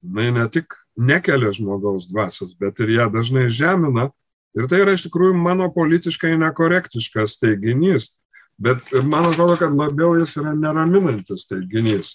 na, 0.03 0.29
ne 0.35 0.47
tik 0.53 0.75
nekelia 0.97 1.53
žmogaus 1.55 2.09
dvasios, 2.11 2.55
bet 2.59 2.81
ir 2.83 2.93
ją 2.97 3.09
dažnai 3.13 3.49
žemina, 3.53 4.11
Ir 4.57 4.69
tai 4.71 4.81
yra 4.81 4.95
iš 4.97 5.05
tikrųjų 5.05 5.37
mano 5.37 5.69
politiškai 5.75 6.33
nekorektiškas 6.41 7.37
teiginys, 7.43 8.15
bet 8.57 8.89
man 9.05 9.29
atrodo, 9.29 9.59
kad 9.61 9.75
labiau 9.77 10.15
jis 10.17 10.39
yra 10.41 10.55
neraminantis 10.57 11.45
teiginys. 11.51 12.15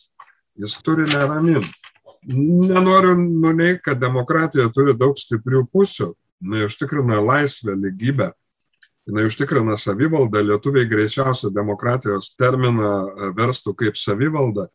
Jis 0.57 0.79
turi 0.81 1.05
neraminti. 1.11 1.69
Nenoriu 2.31 3.13
nuneikti, 3.17 3.83
kad 3.85 4.01
demokratija 4.01 4.67
turi 4.73 4.93
daug 4.97 5.17
stiprių 5.17 5.67
pusių. 5.73 6.11
Jis 6.41 6.71
užtikrina 6.71 7.19
laisvę, 7.21 7.75
lygybę, 7.77 8.31
jinai 9.05 9.27
užtikrina 9.29 9.77
savivaldą, 9.77 10.41
lietuviai 10.45 10.89
greičiausiai 10.89 11.53
demokratijos 11.53 12.31
terminą 12.41 12.89
verstų 13.37 13.75
kaip 13.77 14.01
savivaldą, 14.01 14.65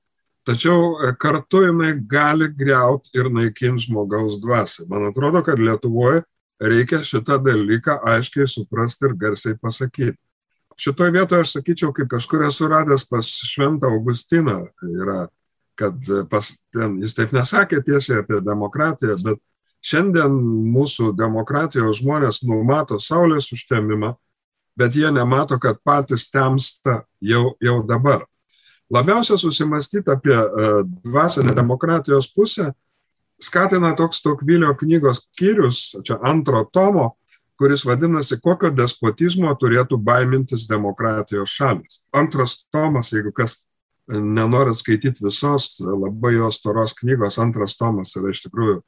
tačiau 0.46 0.94
kartu 1.18 1.64
jinai 1.66 1.96
gali 2.06 2.46
greuti 2.54 3.10
ir 3.18 3.32
naikinti 3.34 3.88
žmogaus 3.88 4.38
dvasę. 4.42 4.86
Man 4.90 5.08
atrodo, 5.10 5.42
kad 5.42 5.58
Lietuvoje 5.58 6.22
reikia 6.60 7.02
šitą 7.04 7.38
dalyką 7.44 8.00
aiškiai 8.06 8.48
suprasti 8.48 9.08
ir 9.08 9.16
garsiai 9.20 9.58
pasakyti. 9.60 10.18
Šitoje 10.76 11.12
vietoje 11.14 11.40
aš 11.40 11.54
sakyčiau, 11.56 11.92
kaip 11.96 12.08
kažkur 12.12 12.44
esu 12.46 12.68
radęs 12.68 13.06
pas 13.08 13.24
Šventą 13.24 13.88
Augustiną, 13.88 14.66
yra, 14.84 15.26
kad 15.76 15.96
pas, 16.30 16.50
ten, 16.72 16.98
jis 17.00 17.16
taip 17.16 17.32
nesakė 17.32 17.80
tiesiai 17.84 18.20
apie 18.20 18.42
demokratiją, 18.44 19.16
bet 19.24 19.40
šiandien 19.84 20.36
mūsų 20.76 21.14
demokratijos 21.16 22.02
žmonės 22.02 22.42
numato 22.44 23.00
saulės 23.00 23.48
užtemimą, 23.56 24.12
bet 24.76 24.96
jie 24.96 25.08
nemato, 25.12 25.56
kad 25.58 25.80
patys 25.84 26.28
temsta 26.28 27.02
jau, 27.24 27.54
jau 27.60 27.80
dabar. 27.88 28.26
Labiausia 28.92 29.38
susimastyti 29.40 30.12
apie 30.12 30.36
uh, 30.36 30.82
dvasinę 31.08 31.56
demokratijos 31.56 32.28
pusę 32.34 32.68
skatina 33.42 33.94
toks 33.96 34.22
Tokvilio 34.22 34.74
knygos 34.78 35.22
skyrius, 35.26 35.80
čia 36.04 36.18
antro 36.22 36.64
tomo, 36.72 37.14
kuris 37.58 37.84
vadinasi, 37.88 38.38
kokio 38.42 38.70
despotizmo 38.76 39.52
turėtų 39.60 39.98
baimintis 40.02 40.66
demokratijos 40.68 41.54
šalis. 41.56 42.02
Antras 42.16 42.58
tomas, 42.72 43.12
jeigu 43.12 43.32
kas 43.32 43.60
nenorit 44.08 44.76
skaityti 44.78 45.24
visos 45.24 45.76
labai 45.80 46.36
jos 46.36 46.60
toros 46.62 46.94
knygos, 47.00 47.40
antras 47.42 47.76
tomas 47.80 48.14
yra 48.16 48.30
iš 48.30 48.44
tikrųjų 48.44 48.80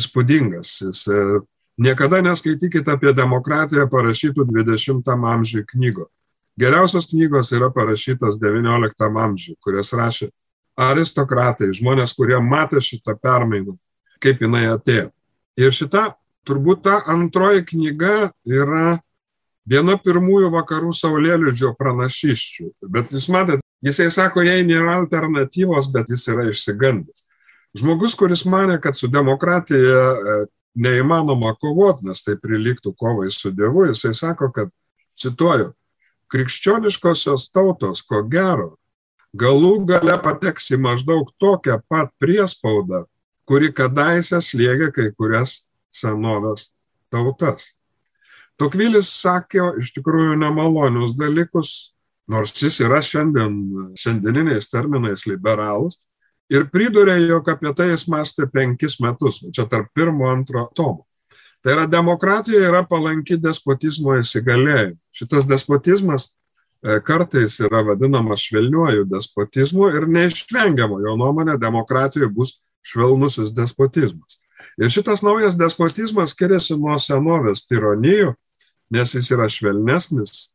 įspūdingas. 0.00 0.74
Jis, 0.84 1.04
e, 1.08 1.40
niekada 1.80 2.20
neskaitykite 2.26 2.92
apie 2.92 3.14
demokratiją 3.16 3.86
parašytų 3.90 4.46
20 4.50 5.14
amžiui 5.34 5.64
knygų. 5.70 6.06
Geriausios 6.60 7.08
knygos 7.08 7.54
yra 7.56 7.70
parašytos 7.72 8.40
19 8.42 9.08
amžiui, 9.24 9.56
kurias 9.64 9.94
rašė 9.96 10.28
aristokratai, 10.80 11.70
žmonės, 11.76 12.14
kurie 12.16 12.38
matė 12.42 12.80
šitą 12.84 13.16
permainą, 13.20 13.76
kaip 14.22 14.40
jinai 14.44 14.66
atėjo. 14.72 15.10
Ir 15.60 15.74
šita, 15.76 16.10
turbūt 16.48 16.84
ta 16.86 17.00
antroji 17.10 17.66
knyga 17.68 18.30
yra 18.48 19.00
viena 19.68 19.96
pirmųjų 20.00 20.50
vakarų 20.54 20.92
saulėliudžio 20.96 21.74
pranašiščių. 21.78 22.70
Bet 22.92 23.12
jūs 23.14 23.28
matėte, 23.32 23.64
jisai 23.84 24.08
sako, 24.14 24.44
jai 24.46 24.62
nėra 24.66 24.96
alternatyvos, 25.02 25.90
bet 25.94 26.10
jis 26.12 26.26
yra 26.32 26.48
išsigandęs. 26.50 27.26
Žmogus, 27.78 28.16
kuris 28.18 28.42
mane, 28.50 28.80
kad 28.82 28.96
su 28.98 29.06
demokratija 29.12 30.00
e, 30.10 30.38
neįmanoma 30.80 31.52
kovoti, 31.60 32.08
nes 32.08 32.24
tai 32.26 32.34
prilygtų 32.40 32.96
kovai 32.98 33.28
su 33.30 33.52
Dievu, 33.54 33.86
jisai 33.92 34.10
sako, 34.16 34.50
kad, 34.54 34.72
cituoju, 35.20 35.70
krikščioniškosios 36.30 37.50
tautos, 37.54 38.02
ko 38.06 38.24
gero, 38.30 38.72
galų 39.36 39.84
gale 39.86 40.16
pateks 40.22 40.70
į 40.74 40.80
maždaug 40.82 41.30
tokią 41.38 41.80
pat 41.88 42.10
priespaudą, 42.18 43.04
kuri 43.46 43.72
kadaise 43.72 44.40
slėgė 44.42 44.90
kai 44.94 45.10
kurias 45.14 45.64
senovės 45.94 46.70
tautas. 47.10 47.72
Tokvilis 48.60 49.08
sakė 49.08 49.72
iš 49.80 49.94
tikrųjų 49.96 50.36
nemalonius 50.38 51.14
dalykus, 51.16 51.94
nors 52.28 52.52
jis 52.54 52.82
yra 52.84 53.00
šiandien, 53.02 53.54
šiandieniniais 53.96 54.68
terminais 54.70 55.24
liberalus, 55.26 55.96
ir 56.52 56.66
pridurė, 56.70 57.16
jog 57.24 57.48
apie 57.48 57.72
tai 57.76 57.90
jis 57.92 58.04
mąstė 58.10 58.50
penkis 58.52 58.98
metus, 59.00 59.40
čia 59.54 59.64
tarp 59.70 59.88
pirmo, 59.94 60.28
antro 60.28 60.68
tomo. 60.74 61.06
Tai 61.60 61.74
yra 61.74 61.86
demokratija 61.88 62.60
yra 62.70 62.80
palanki 62.88 63.36
despotizmo 63.36 64.14
įsigalėjimui. 64.20 64.96
Šitas 65.12 65.44
despotizmas 65.48 66.30
kartais 67.04 67.58
yra 67.60 67.82
vadinamas 67.84 68.40
švelniuoju 68.46 69.04
despotizmu 69.10 69.90
ir 69.96 70.06
neišvengiama 70.08 71.00
jo 71.04 71.16
nuomonė 71.20 71.58
demokratijoje 71.60 72.30
bus 72.32 72.54
švelnusis 72.86 73.52
despotizmas. 73.52 74.38
Ir 74.80 74.88
šitas 74.92 75.20
naujas 75.22 75.58
despotizmas 75.60 76.32
skiriasi 76.32 76.78
nuo 76.80 76.96
senovės 76.98 77.66
tironijų, 77.68 78.32
nes 78.90 79.12
jis 79.14 79.28
yra 79.34 79.48
švelnesnis, 79.52 80.50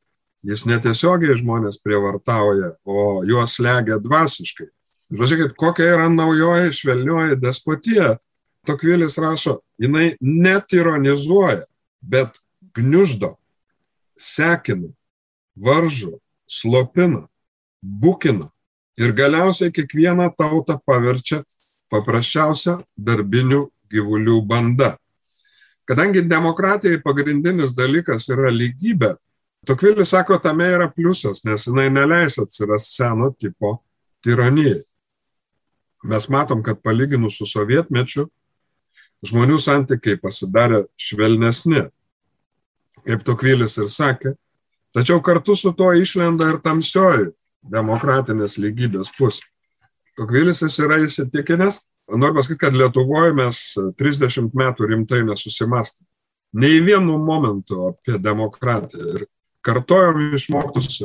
jis 0.45 0.65
netiesiogiai 0.69 1.37
žmonės 1.37 1.77
prievartauja, 1.83 2.73
o 2.85 3.21
juos 3.27 3.59
legia 3.61 3.99
dvasiškai. 4.01 4.67
Žiūrėkit, 5.13 5.53
kokia 5.57 5.91
yra 5.93 6.09
naujoji 6.09 6.73
švelnioji 6.73 7.37
despotija. 7.41 8.15
Tokvilis 8.65 9.19
rašo, 9.21 9.59
jinai 9.77 10.15
netironizuoja, 10.25 11.67
bet 12.01 12.39
gniuždo, 12.73 13.35
sekina, 14.17 14.89
varžo, 15.55 16.19
slopina, 16.47 17.25
bukina 17.81 18.49
ir 18.97 19.13
galiausiai 19.15 19.71
kiekvieną 19.71 20.29
tautą 20.37 20.77
paverčia 20.85 21.43
paprasčiausia 21.91 22.79
darbinių 22.97 23.65
gyvulių 23.91 24.39
banda. 24.47 24.95
Kadangi 25.85 26.23
demokratijai 26.25 27.01
pagrindinis 27.03 27.75
dalykas 27.77 28.29
yra 28.33 28.49
lygybė, 28.49 29.15
Tokvilis 29.65 30.11
sako, 30.13 30.37
tame 30.37 30.67
yra 30.69 30.85
pliusas, 30.93 31.41
nes 31.45 31.63
jinai 31.65 31.87
neleis 31.89 32.35
atsiras 32.37 32.91
seno 32.93 33.31
tipo 33.33 33.79
tironijai. 34.21 34.83
Mes 36.05 36.27
matom, 36.29 36.61
kad 36.61 36.83
palyginus 36.85 37.39
su 37.39 37.47
sovietmečiu, 37.49 38.27
žmonių 39.25 39.57
santykiai 39.57 40.19
pasidarė 40.21 40.83
švelnesni. 41.01 41.81
Kaip 43.05 43.25
Tokvilis 43.25 43.79
ir 43.81 43.89
sakė, 43.89 44.35
Tačiau 44.95 45.19
kartu 45.19 45.55
su 45.59 45.73
tuo 45.75 45.91
išlenda 45.99 46.47
ir 46.53 46.61
tamsioji 46.63 47.33
demokratinės 47.71 48.55
lygybės 48.63 49.11
pusė. 49.17 49.43
Tokvilis 50.15 50.61
jis 50.63 50.77
yra 50.79 51.01
įsitikinęs, 51.03 51.81
noriu 52.15 52.37
pasakyti, 52.37 52.61
kad 52.61 52.77
Lietuvoje 52.79 53.33
mes 53.35 53.61
30 53.99 54.55
metų 54.55 54.87
rimtai 54.93 55.25
nesusimastėme. 55.27 56.07
Nei 56.55 56.79
vienu 56.79 57.17
momentu 57.19 57.89
apie 57.89 58.15
demokratiją. 58.23 59.17
Ir 59.17 59.25
kartojom 59.65 60.37
išmoktus 60.37 61.01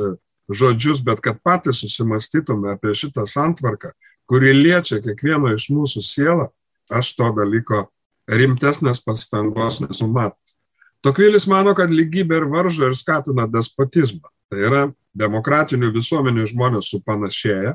žodžius, 0.47 1.01
bet 1.03 1.19
kad 1.25 1.41
patys 1.43 1.81
susimastytume 1.83 2.71
apie 2.77 2.95
šitą 2.95 3.25
santvarką, 3.27 3.91
kuri 4.31 4.53
liečia 4.55 5.01
kiekvieno 5.03 5.51
iš 5.51 5.67
mūsų 5.75 6.05
sielą, 6.05 6.47
aš 6.87 7.11
to 7.17 7.27
dalyko 7.35 7.83
rimtesnės 8.31 9.03
pastangos 9.03 9.81
nesu 9.83 10.07
matęs. 10.07 10.55
Tokvilis 11.01 11.47
mano, 11.49 11.73
kad 11.77 11.89
lygybė 11.89 12.43
ir 12.43 12.49
varžo 12.51 12.89
ir 12.91 12.97
skatina 12.97 13.47
despotizmą. 13.49 14.29
Tai 14.51 14.59
yra 14.67 14.81
demokratinių 15.17 15.89
visuomenių 15.95 16.45
žmonės 16.51 16.91
supanašėja. 16.93 17.73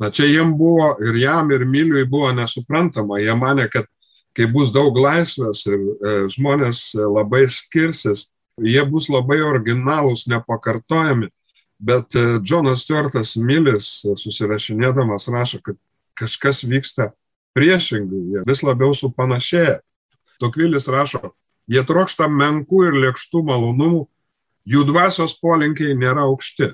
Na 0.00 0.10
čia 0.10 0.26
jiem 0.26 0.54
buvo 0.58 0.94
ir 1.04 1.18
jam, 1.20 1.50
ir 1.54 1.66
Miliui 1.68 2.06
buvo 2.10 2.32
nesuprantama. 2.34 3.20
Jie 3.22 3.34
mane, 3.38 3.68
kad 3.70 3.86
kai 4.34 4.48
bus 4.50 4.72
daug 4.74 4.96
laisvės 4.98 5.62
ir 5.68 5.76
e, 5.78 6.14
žmonės 6.34 6.94
labai 6.98 7.44
skirsis, 7.50 8.28
jie 8.58 8.82
bus 8.90 9.10
labai 9.12 9.38
originalūs, 9.44 10.26
nepakartojami. 10.32 11.30
Bet 11.84 12.16
e, 12.16 12.40
Džonas 12.42 12.86
Stuartas 12.86 13.36
Milis 13.36 14.00
susirašinėdamas 14.02 15.28
rašo, 15.30 15.60
kad 15.62 15.78
kažkas 16.18 16.64
vyksta 16.66 17.12
priešingai, 17.54 18.22
jie 18.32 18.44
vis 18.48 18.64
labiau 18.66 18.94
supanašėja. 18.96 19.78
Tokvilis 20.42 20.88
rašo, 20.90 21.34
Jie 21.70 21.84
trokšta 21.88 22.28
menkų 22.28 22.82
ir 22.88 22.98
lėkštų 23.06 23.42
malonumų, 23.48 24.04
jų 24.68 24.84
dvasios 24.88 25.36
polinkiai 25.40 25.96
nėra 25.96 26.26
aukšti. 26.28 26.72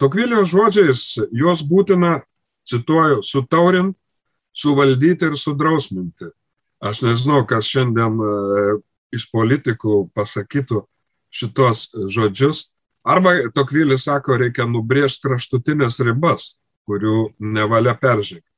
Tokvilio 0.00 0.42
žodžiais 0.48 1.02
juos 1.32 1.62
būtina, 1.66 2.22
cituoju, 2.68 3.22
sutaurint, 3.22 3.96
suvaldyti 4.56 5.28
ir 5.30 5.36
sudrausminti. 5.38 6.30
Aš 6.84 7.04
nežinau, 7.04 7.44
kas 7.48 7.68
šiandien 7.68 8.16
e, 8.20 8.32
iš 9.16 9.28
politikų 9.32 10.08
pasakytų 10.16 10.82
šitos 11.34 11.90
žodžius, 12.12 12.74
Arba 13.04 13.34
Tokvilis 13.52 14.06
sako, 14.08 14.38
reikia 14.40 14.64
nubrėžti 14.64 15.26
kraštutinės 15.26 15.98
ribas, 16.06 16.54
kurių 16.88 17.34
nevalia 17.36 17.92
peržengti. 18.00 18.48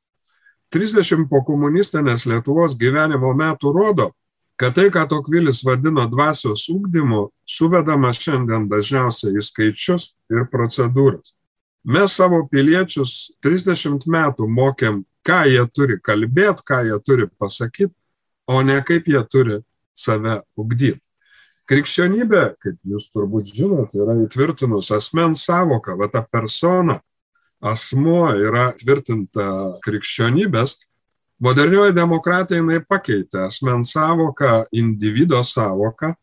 30 0.71 1.27
po 1.31 1.41
komunistinės 1.47 2.25
Lietuvos 2.27 2.77
gyvenimo 2.79 3.33
metų 3.35 3.73
rodo, 3.75 4.07
kad 4.57 4.73
tai, 4.75 4.89
ką 4.93 5.05
Tokvilis 5.09 5.61
vadino 5.65 6.07
dvasios 6.09 6.65
ūkdymu, 6.73 7.27
suvedama 7.45 8.09
šiandien 8.15 8.65
dažniausiai 8.71 9.37
į 9.37 9.45
skaičius 9.45 10.11
ir 10.33 10.47
procedūras. 10.51 11.35
Mes 11.87 12.15
savo 12.19 12.41
piliečius 12.51 13.37
30 13.45 14.09
metų 14.11 14.47
mokėm, 14.49 15.03
ką 15.23 15.43
jie 15.47 15.63
turi 15.71 15.99
kalbėti, 16.03 16.65
ką 16.67 16.81
jie 16.89 16.97
turi 17.05 17.27
pasakyti, 17.39 17.93
o 18.47 18.61
ne 18.65 18.81
kaip 18.83 19.07
jie 19.07 19.21
turi 19.29 19.61
save 19.95 20.41
ugdyti. 20.57 20.99
Krikščionybė, 21.67 22.43
kaip 22.63 22.77
jūs 22.87 23.09
turbūt 23.11 23.51
žinote, 23.51 23.99
yra 23.99 24.15
įtvirtinus 24.23 24.89
asmens 24.95 25.43
savoką, 25.47 25.97
va 25.99 26.07
ta 26.11 26.21
persona, 26.23 27.01
asmuo 27.59 28.29
yra 28.39 28.69
tvirtinta 28.79 29.77
krikščionybės, 29.83 30.77
modernioji 31.43 31.95
demokratija 31.95 32.61
jinai 32.61 32.79
pakeitė 32.85 33.45
asmens 33.47 33.93
savoką, 33.95 34.63
individo 34.71 35.41
savoką, 35.45 36.13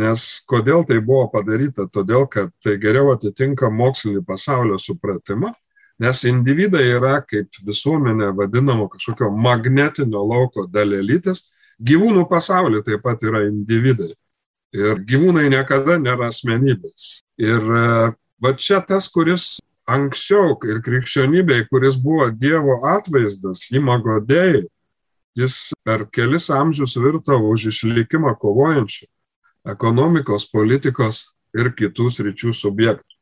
nes 0.00 0.26
kodėl 0.48 0.84
tai 0.86 1.00
buvo 1.02 1.26
padaryta, 1.32 1.88
todėl 1.90 2.26
kad 2.30 2.52
tai 2.62 2.76
geriau 2.82 3.12
atitinka 3.14 3.70
mokslinį 3.74 4.22
pasaulio 4.26 4.78
supratimą, 4.78 5.52
nes 6.00 6.22
individai 6.24 6.86
yra 6.94 7.18
kaip 7.26 7.60
visuomenė 7.66 8.30
vadinamo 8.36 8.88
kažkokio 8.92 9.30
magnetinio 9.34 10.22
lauko 10.24 10.66
dalelytis, 10.70 11.44
gyvūnų 11.80 12.26
pasaulyje 12.30 12.86
taip 12.86 13.04
pat 13.04 13.22
yra 13.26 13.44
individai. 13.48 14.12
Ir 14.76 15.00
gyvūnai 15.02 15.48
niekada 15.50 15.98
nėra 15.98 16.28
asmenybės. 16.30 17.24
Ir 17.42 17.58
e, 17.58 17.86
va 18.40 18.52
čia 18.54 18.78
tas, 18.86 19.08
kuris 19.10 19.56
anksčiau 19.94 20.56
ir 20.68 20.82
krikščionybei, 20.84 21.66
kuris 21.70 21.98
buvo 22.00 22.28
Dievo 22.30 22.80
atvaizdas, 22.90 23.68
imagodėjai, 23.74 24.64
jis 25.38 25.56
per 25.86 26.06
kelis 26.14 26.50
amžius 26.54 26.96
virto 26.98 27.38
už 27.50 27.70
išlikimą 27.70 28.34
kovojančių 28.40 29.06
ekonomikos, 29.70 30.48
politikos 30.50 31.24
ir 31.56 31.72
kitų 31.76 32.08
sričių 32.14 32.54
subjektų. 32.56 33.16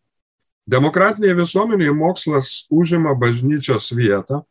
Demokratinėje 0.69 1.39
visuomenėje 1.39 1.95
mokslas 1.97 2.49
užima 2.69 3.15
bažnyčios 3.17 3.89
vietą. 3.97 4.43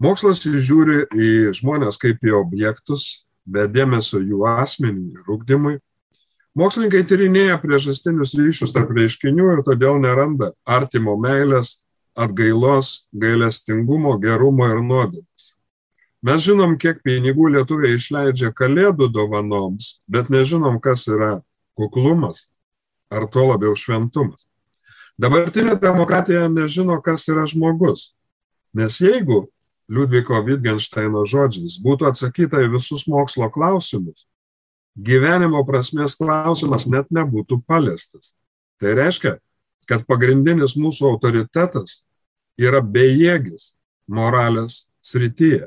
Mokslas 0.00 0.40
žiūri 0.44 1.04
į 1.12 1.28
žmonės 1.56 2.00
kaip 2.00 2.24
į 2.24 2.32
objektus, 2.38 3.26
be 3.44 3.66
dėmesio 3.68 4.22
jų 4.24 4.46
asmenį 4.48 5.04
ir 5.12 5.34
ūkdymui. 5.36 5.76
Mokslininkai 6.56 7.02
tyrinėja 7.04 7.58
priežastinius 7.60 8.30
ryšius 8.32 8.70
tarp 8.72 8.94
reiškinių 8.96 9.48
ir 9.52 9.60
todėl 9.66 9.98
neranda 10.00 10.54
artimo 10.64 11.18
meilės, 11.20 11.82
atgailos, 12.16 13.08
gailestingumo, 13.12 14.14
gerumo 14.22 14.64
ir 14.72 14.80
nuodėmės. 14.80 15.50
Mes 16.24 16.46
žinom, 16.46 16.78
kiek 16.80 17.02
pinigų 17.04 17.50
lietuviai 17.52 17.98
išleidžia 17.98 18.54
kalėdų 18.56 19.10
dovanoms, 19.12 19.98
bet 20.08 20.30
nežinom, 20.32 20.78
kas 20.80 21.04
yra 21.12 21.42
kuklumas 21.76 22.46
ar 23.12 23.28
tuo 23.28 23.44
labiau 23.50 23.76
šventumas. 23.76 24.46
Dabartinė 25.20 25.76
demokratija 25.80 26.48
nežino, 26.48 26.96
kas 27.04 27.28
yra 27.28 27.44
žmogus. 27.48 28.14
Nes 28.72 28.96
jeigu 29.00 29.44
Liudviko 29.92 30.40
Wittgensteino 30.48 31.22
žodžiais 31.28 31.76
būtų 31.84 32.08
atsakyta 32.08 32.64
į 32.64 32.72
visus 32.74 33.04
mokslo 33.06 33.52
klausimus, 33.52 34.24
gyvenimo 34.96 35.62
prasmės 35.68 36.16
klausimas 36.16 36.86
net 36.88 37.10
nebūtų 37.12 37.60
paliestas. 37.68 38.34
Tai 38.80 38.96
reiškia, 38.96 39.36
kad 39.88 40.04
pagrindinis 40.08 40.76
mūsų 40.76 41.12
autoritetas 41.14 42.02
yra 42.58 42.80
bejėgis 42.82 43.74
moralės 44.08 44.86
srityje. 45.04 45.66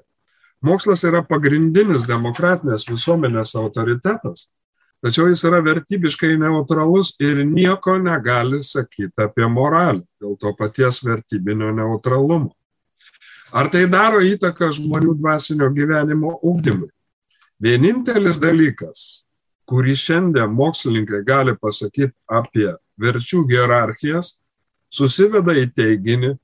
Mokslas 0.65 1.05
yra 1.07 1.21
pagrindinis 1.23 2.03
demokratinės 2.09 2.83
visuomenės 2.89 3.53
autoritetas, 3.55 4.49
tačiau 4.99 5.29
jis 5.29 5.45
yra 5.47 5.61
vertybiškai 5.63 6.33
neutralus 6.41 7.13
ir 7.23 7.45
nieko 7.47 7.95
negali 8.01 8.59
sakyti 8.65 9.23
apie 9.23 9.47
moralę 9.47 10.03
dėl 10.19 10.35
to 10.41 10.51
paties 10.59 10.99
vertybinio 11.05 11.71
neutralumo. 11.77 12.51
Ar 13.55 13.71
tai 13.71 13.87
daro 13.89 14.19
įtaką 14.21 14.67
žmonių 14.75 15.15
dvasinio 15.21 15.71
gyvenimo 15.73 16.35
ūkdymui? 16.45 16.91
Vienintelis 17.59 18.39
dalykas, 18.39 19.25
kurį 19.67 19.95
šiandien 19.99 20.53
mokslininkai 20.55 21.25
gali 21.27 21.55
pasakyti 21.59 22.15
apie 22.31 22.69
verčių 22.99 23.43
hierarchijas, 23.49 24.37
susiveda 24.89 25.55
į 25.59 25.65
teiginį, 25.75 26.37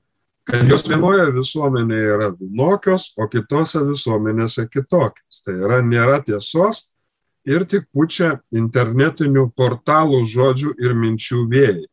kad 0.46 0.68
jos 0.70 0.84
vienoje 0.86 1.24
visuomenėje 1.34 2.10
yra 2.16 2.28
vienokios, 2.36 3.08
o 3.18 3.26
kitose 3.32 3.80
visuomenėse 3.88 4.68
kitokios. 4.70 5.40
Tai 5.42 5.56
yra 5.66 5.80
nėra 5.82 6.20
tiesos 6.26 6.84
ir 7.48 7.64
tik 7.66 7.88
pučia 7.94 8.36
internetinių 8.54 9.48
portalų 9.56 10.20
žodžių 10.30 10.76
ir 10.84 10.94
minčių 10.94 11.46
vėjai. 11.50 11.88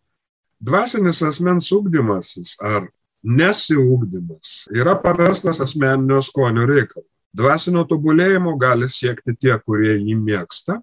Dvasinis 0.64 1.24
asmens 1.26 1.72
ūkdymasis 1.76 2.58
ar 2.64 2.86
nesiūkdymas 3.24 4.68
yra 4.76 4.96
paverstas 5.00 5.64
asmeninio 5.64 6.22
skonio 6.24 6.68
reikalu. 6.70 7.08
Dvasinio 7.34 7.82
tobulėjimo 7.90 8.54
gali 8.62 8.86
siekti 8.90 9.34
tie, 9.34 9.54
kurie 9.66 9.96
jį 9.98 10.18
mėgsta, 10.22 10.78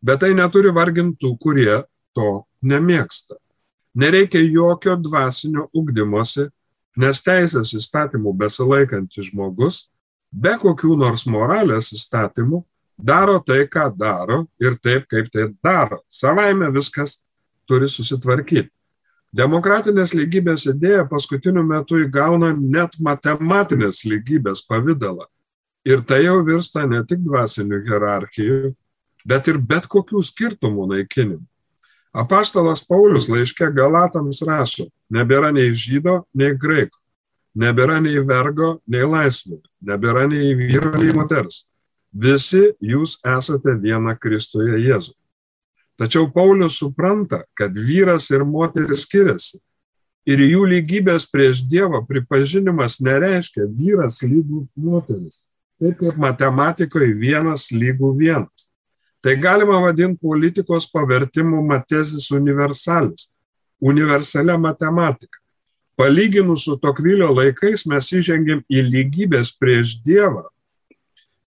bet 0.00 0.22
tai 0.22 0.30
neturi 0.36 0.72
vargintų, 0.72 1.34
kurie 1.42 1.82
to 2.16 2.30
nemėgsta. 2.64 3.36
Nereikia 3.96 4.40
jokio 4.40 4.96
dvasinio 5.00 5.66
ugdymosi, 5.76 6.46
nes 6.96 7.20
teisės 7.24 7.74
įstatymų 7.76 8.32
besilaikantis 8.40 9.28
žmogus, 9.30 9.86
be 10.32 10.56
kokių 10.60 10.96
nors 11.00 11.26
moralės 11.28 11.92
įstatymų, 11.92 12.62
daro 12.96 13.36
tai, 13.44 13.66
ką 13.68 13.90
daro 13.96 14.46
ir 14.60 14.80
taip, 14.80 15.04
kaip 15.12 15.28
tai 15.32 15.50
daro. 15.64 16.00
Savaime 16.08 16.72
viskas 16.72 17.18
turi 17.68 17.88
susitvarkyti. 17.92 18.70
Demokratinės 19.36 20.14
lygybės 20.16 20.64
idėja 20.70 21.04
paskutiniu 21.10 21.60
metu 21.66 21.98
įgauna 22.00 22.54
net 22.56 22.96
matematinės 22.96 24.06
lygybės 24.08 24.64
pavydalą. 24.64 25.26
Ir 25.86 26.00
tai 26.02 26.24
jau 26.24 26.40
virsta 26.42 26.82
ne 26.90 26.98
tik 27.06 27.20
dvasinių 27.22 27.78
hierarchijų, 27.86 28.72
bet 29.22 29.46
ir 29.52 29.60
bet 29.62 29.84
kokių 29.86 30.22
skirtumų 30.26 30.88
naikinimu. 30.90 31.44
Apaštalas 32.16 32.82
Paulius 32.88 33.28
laiške 33.30 33.68
Galatams 33.76 34.40
rašo, 34.48 34.88
nebėra 35.14 35.52
nei 35.54 35.70
žydo, 35.70 36.24
nei 36.34 36.56
graiko, 36.58 36.98
nebėra 37.54 38.00
nei 38.02 38.18
vergo, 38.18 38.80
nei 38.90 39.06
laisvo, 39.06 39.60
nebėra 39.78 40.26
nei 40.32 40.56
vyro, 40.58 40.90
nei 40.98 41.14
moters. 41.14 41.62
Visi 42.10 42.64
jūs 42.80 43.20
esate 43.36 43.76
viena 43.78 44.16
Kristuje 44.18 44.82
Jėzu. 44.88 45.14
Tačiau 46.00 46.26
Paulius 46.32 46.80
supranta, 46.80 47.44
kad 47.54 47.76
vyras 47.76 48.30
ir 48.34 48.42
moteris 48.42 49.06
skiriasi. 49.06 49.60
Ir 50.26 50.42
jų 50.42 50.66
lygybės 50.66 51.28
prieš 51.30 51.62
Dievą 51.70 52.02
pripažinimas 52.08 52.98
nereiškia 52.98 53.68
vyras 53.70 54.24
lygų 54.26 54.66
moteris 54.74 55.44
taip 55.80 55.98
kaip 56.00 56.20
matematikoje 56.20 57.12
vienas 57.20 57.68
lygų 57.72 58.12
vienas. 58.18 58.68
Tai 59.20 59.34
galima 59.42 59.80
vadinti 59.82 60.20
politikos 60.22 60.86
pavertimu 60.92 61.62
matesis 61.66 62.30
universalis, 62.30 63.30
universalia 63.80 64.58
matematika. 64.58 65.40
Palyginus 65.96 66.66
su 66.68 66.76
Tokvilio 66.76 67.30
laikais 67.32 67.86
mes 67.88 68.10
įžengėm 68.12 68.60
į 68.68 68.82
lygybės 68.84 69.54
prieš 69.56 69.96
Dievą 70.04 70.44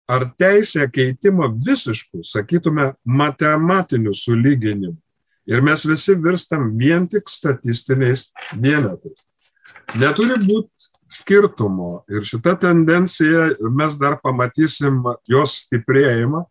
ar 0.07 0.27
teisę 0.37 0.85
keitimo 0.93 1.49
visiškų, 1.49 2.21
sakytume, 2.29 2.91
matematinių 3.05 4.13
sulyginimų. 4.15 4.99
Ir 5.49 5.61
mes 5.65 5.85
visi 5.89 6.15
virstam 6.17 6.71
vien 6.77 7.09
tik 7.09 7.29
statistiniais 7.29 8.31
vienetais. 8.61 9.27
Neturi 10.01 10.39
būti 10.41 10.93
skirtumo 11.15 12.05
ir 12.11 12.25
šita 12.27 12.57
tendencija, 12.61 13.49
mes 13.71 13.99
dar 14.01 14.19
pamatysim 14.23 15.03
jos 15.31 15.61
stiprėjimą, 15.65 16.43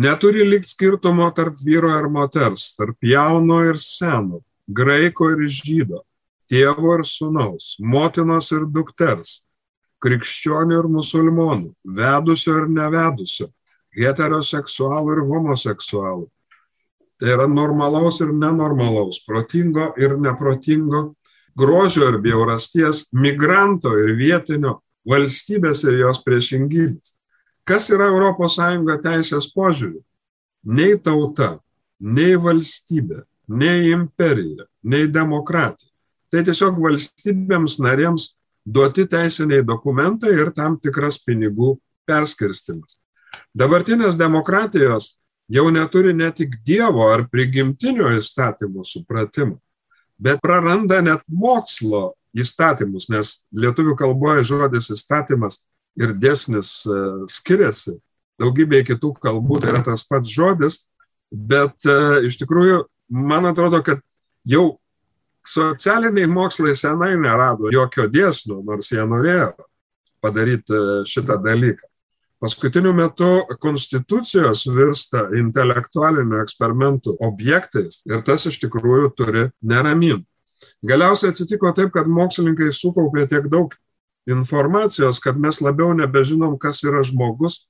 neturi 0.00 0.46
likti 0.48 0.72
skirtumo 0.72 1.28
tarp 1.36 1.58
vyro 1.64 1.92
ir 1.98 2.08
moters, 2.12 2.70
tarp 2.78 2.96
jauno 3.04 3.60
ir 3.68 3.78
seno, 3.80 4.40
graiko 4.68 5.30
ir 5.34 5.44
žydo, 5.50 6.02
tėvo 6.50 6.96
ir 6.98 7.06
sunaus, 7.06 7.74
motinos 7.78 8.50
ir 8.56 8.66
dukters, 8.66 9.40
krikščionių 10.00 10.80
ir 10.80 10.90
musulmonų, 10.90 11.72
vedusio 11.96 12.56
ir 12.62 12.68
nevedusio, 12.72 13.50
heteroseksualų 13.96 15.16
ir 15.16 15.24
homoseksualų. 15.28 16.28
Tai 17.20 17.32
yra 17.34 17.44
normalaus 17.50 18.22
ir 18.24 18.30
nenormalaus, 18.32 19.20
protingo 19.26 19.90
ir 20.00 20.16
neprotingo, 20.16 21.10
grožio 21.56 22.08
ir 22.10 22.18
bjaurasties, 22.22 23.08
migranto 23.12 23.92
ir 23.98 24.14
vietinio, 24.18 24.78
valstybės 25.08 25.84
ir 25.88 26.00
jos 26.02 26.22
priešingybės. 26.24 27.16
Kas 27.64 27.90
yra 27.94 28.10
ES 28.10 28.56
teisės 29.04 29.50
požiūrių? 29.54 30.00
Nei 30.64 30.96
tauta, 30.98 31.60
nei 32.00 32.36
valstybė, 32.36 33.22
nei 33.48 33.92
imperija, 33.92 34.66
nei 34.82 35.06
demokratija. 35.08 35.88
Tai 36.30 36.44
tiesiog 36.46 36.78
valstybėms 36.78 37.78
narėms 37.82 38.34
duoti 38.64 39.06
teisiniai 39.10 39.64
dokumentai 39.66 40.32
ir 40.36 40.52
tam 40.54 40.78
tikras 40.78 41.18
pinigų 41.24 41.78
perskirstimas. 42.06 42.98
Dabartinės 43.54 44.18
demokratijos 44.18 45.16
jau 45.50 45.66
neturi 45.74 46.14
ne 46.14 46.30
tik 46.30 46.60
Dievo 46.66 47.08
ar 47.10 47.26
prigimtinio 47.30 48.12
įstatymo 48.18 48.84
supratimo, 48.86 49.58
bet 50.20 50.42
praranda 50.44 51.00
net 51.04 51.24
mokslo 51.26 52.12
įstatymus, 52.36 53.08
nes 53.10 53.40
lietuvių 53.56 53.96
kalboje 53.98 54.44
žodis 54.52 54.90
įstatymas 54.94 55.62
ir 56.00 56.14
dėsnis 56.14 56.70
e, 56.86 57.00
skiriasi. 57.30 57.96
Daugybė 58.40 58.84
kitų 58.88 59.14
kalbų 59.20 59.60
tai 59.60 59.74
yra 59.74 59.82
tas 59.84 60.04
pats 60.08 60.30
žodis, 60.30 60.78
bet 61.30 61.88
e, 61.88 62.26
iš 62.28 62.38
tikrųjų 62.40 62.84
man 63.10 63.50
atrodo, 63.50 63.82
kad 63.84 64.04
jau 64.48 64.78
socialiniai 65.46 66.28
mokslai 66.30 66.76
senai 66.78 67.14
nerado 67.18 67.72
jokio 67.72 68.06
dėsnio, 68.12 68.60
nors 68.64 68.92
jie 68.92 69.02
norėjo 69.02 69.52
padaryti 70.22 70.76
e, 70.76 71.02
šitą 71.08 71.40
dalyką. 71.42 71.89
Paskutiniu 72.40 72.94
metu 72.96 73.26
konstitucijos 73.60 74.62
virsta 74.72 75.26
intelektualinių 75.36 76.38
eksperimentų 76.40 77.18
objektais 77.26 78.00
ir 78.08 78.22
tas 78.24 78.46
iš 78.48 78.56
tikrųjų 78.62 79.10
turi 79.18 79.42
neraminti. 79.60 80.24
Galiausiai 80.84 81.34
atsitiko 81.34 81.72
taip, 81.76 81.92
kad 81.92 82.08
mokslininkai 82.08 82.70
sukaupė 82.72 83.26
tiek 83.28 83.48
daug 83.52 83.76
informacijos, 84.28 85.20
kad 85.20 85.36
mes 85.36 85.60
labiau 85.60 85.92
nebežinom, 85.96 86.56
kas 86.60 86.80
yra 86.84 87.02
žmogus, 87.04 87.66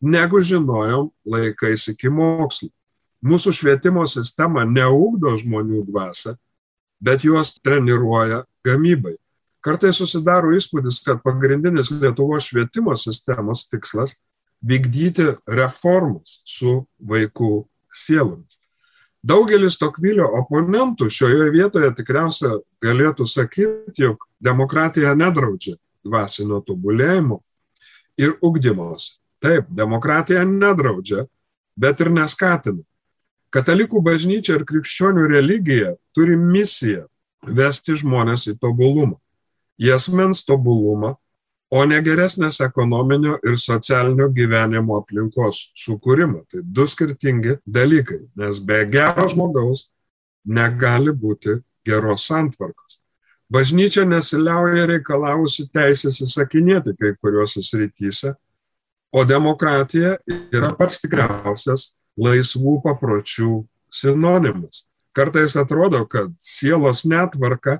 negu 0.00 0.40
žinojom 0.40 1.10
laikais 1.28 1.84
iki 1.92 2.08
mokslo. 2.08 2.70
Mūsų 3.26 3.52
švietimo 3.58 4.04
sistema 4.08 4.64
neugdo 4.68 5.34
žmonių 5.36 5.84
dvasę, 5.88 6.36
bet 7.04 7.24
juos 7.24 7.56
treniruoja 7.60 8.44
gamybai. 8.64 9.16
Kartais 9.66 9.98
susidaro 9.98 10.52
įspūdis, 10.54 11.00
kad 11.02 11.24
pagrindinis 11.24 11.88
Lietuvos 11.90 12.46
švietimo 12.46 12.92
sistemos 12.94 13.64
tikslas- 13.66 14.12
vykdyti 14.70 15.26
reformas 15.50 16.40
su 16.46 16.86
vaikų 17.02 17.66
sielomis. 17.90 18.60
Daugelis 19.26 19.74
Tokvilio 19.80 20.28
oponentų 20.38 21.08
šioje 21.10 21.50
vietoje 21.50 21.90
tikriausia 21.98 22.52
galėtų 22.84 23.26
sakyti, 23.26 24.04
jog 24.06 24.22
demokratija 24.40 25.16
nedraudžia 25.18 25.74
dvasinio 26.04 26.62
tobulėjimo 26.62 27.40
ir 28.16 28.38
ugdymosi. 28.40 29.18
Taip, 29.42 29.66
demokratija 29.68 30.44
nedraudžia, 30.46 31.26
bet 31.76 32.00
ir 32.00 32.10
neskatina. 32.14 32.84
Katalikų 33.50 33.98
bažnyčia 33.98 34.60
ir 34.60 34.64
krikščionių 34.64 35.26
religija 35.26 35.96
turi 36.14 36.36
misiją 36.36 37.08
vesti 37.42 37.98
žmonės 37.98 38.46
į 38.46 38.60
tobulumą 38.62 39.18
į 39.82 39.92
asmens 39.96 40.44
tobulumą, 40.46 41.14
o 41.70 41.82
ne 41.84 41.98
geresnės 42.04 42.60
ekonominio 42.64 43.36
ir 43.44 43.56
socialinio 43.58 44.28
gyvenimo 44.34 45.00
aplinkos 45.00 45.72
sukūrimą. 45.76 46.44
Tai 46.50 46.62
du 46.62 46.86
skirtingi 46.86 47.56
dalykai, 47.66 48.20
nes 48.38 48.60
be 48.62 48.84
gero 48.92 49.26
žmogaus 49.28 49.88
negali 50.46 51.10
būti 51.10 51.58
geros 51.86 52.26
santvarkos. 52.30 53.00
Bažnyčia 53.50 54.02
nesiliauja 54.06 54.88
reikalavusi 54.90 55.68
teisės 55.74 56.18
įsakinėti 56.24 56.96
kai 56.98 57.12
kuriuose 57.22 57.62
srityse, 57.62 58.32
o 59.14 59.22
demokratija 59.24 60.16
yra 60.26 60.72
pats 60.74 60.98
tikriausias 61.02 61.92
laisvų 62.18 62.80
papročių 62.82 63.60
sinonimas. 63.92 64.86
Kartais 65.14 65.54
atrodo, 65.56 66.02
kad 66.10 66.32
sielos 66.42 67.04
netvarka 67.08 67.78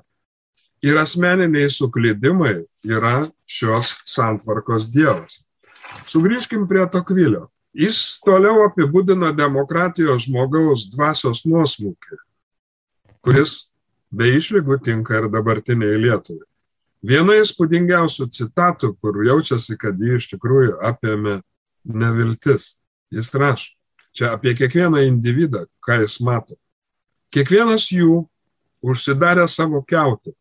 ir 0.81 0.97
asmeniniai 0.97 1.69
suklydimai 1.69 2.55
yra 2.85 3.27
šios 3.47 3.95
santvarkos 4.05 4.87
dievas. 4.93 5.41
Sugrįžkim 6.07 6.67
prie 6.67 6.85
Tokvilio. 6.91 7.47
Jis 7.77 8.17
toliau 8.25 8.63
apibūdina 8.65 9.33
demokratijos 9.37 10.25
žmogaus 10.25 10.87
dvasios 10.89 11.43
nuosmukį, 11.45 12.17
kuris 13.21 13.67
be 14.09 14.31
išlygų 14.37 14.79
tinka 14.85 15.19
ir 15.19 15.27
dabartiniai 15.29 15.99
Lietuvai. 16.01 16.45
Viena 17.05 17.35
įspūdingiausių 17.37 18.25
citatų, 18.33 18.95
kur 18.97 19.19
jaučiasi, 19.27 19.77
kad 19.77 19.99
jį 20.01 20.17
iš 20.17 20.31
tikrųjų 20.31 20.79
apėmė 20.89 21.37
neviltis. 21.85 22.79
Jis 23.13 23.29
rašo, 23.37 23.75
čia 24.11 24.33
apie 24.33 24.55
kiekvieną 24.57 25.03
individą, 25.05 25.67
ką 25.85 26.01
jis 26.01 26.17
mato. 26.25 26.57
Kiekvienas 27.31 27.91
jų 27.93 28.25
užsidarė 28.81 29.45
savo 29.47 29.83
keutą, 29.85 30.33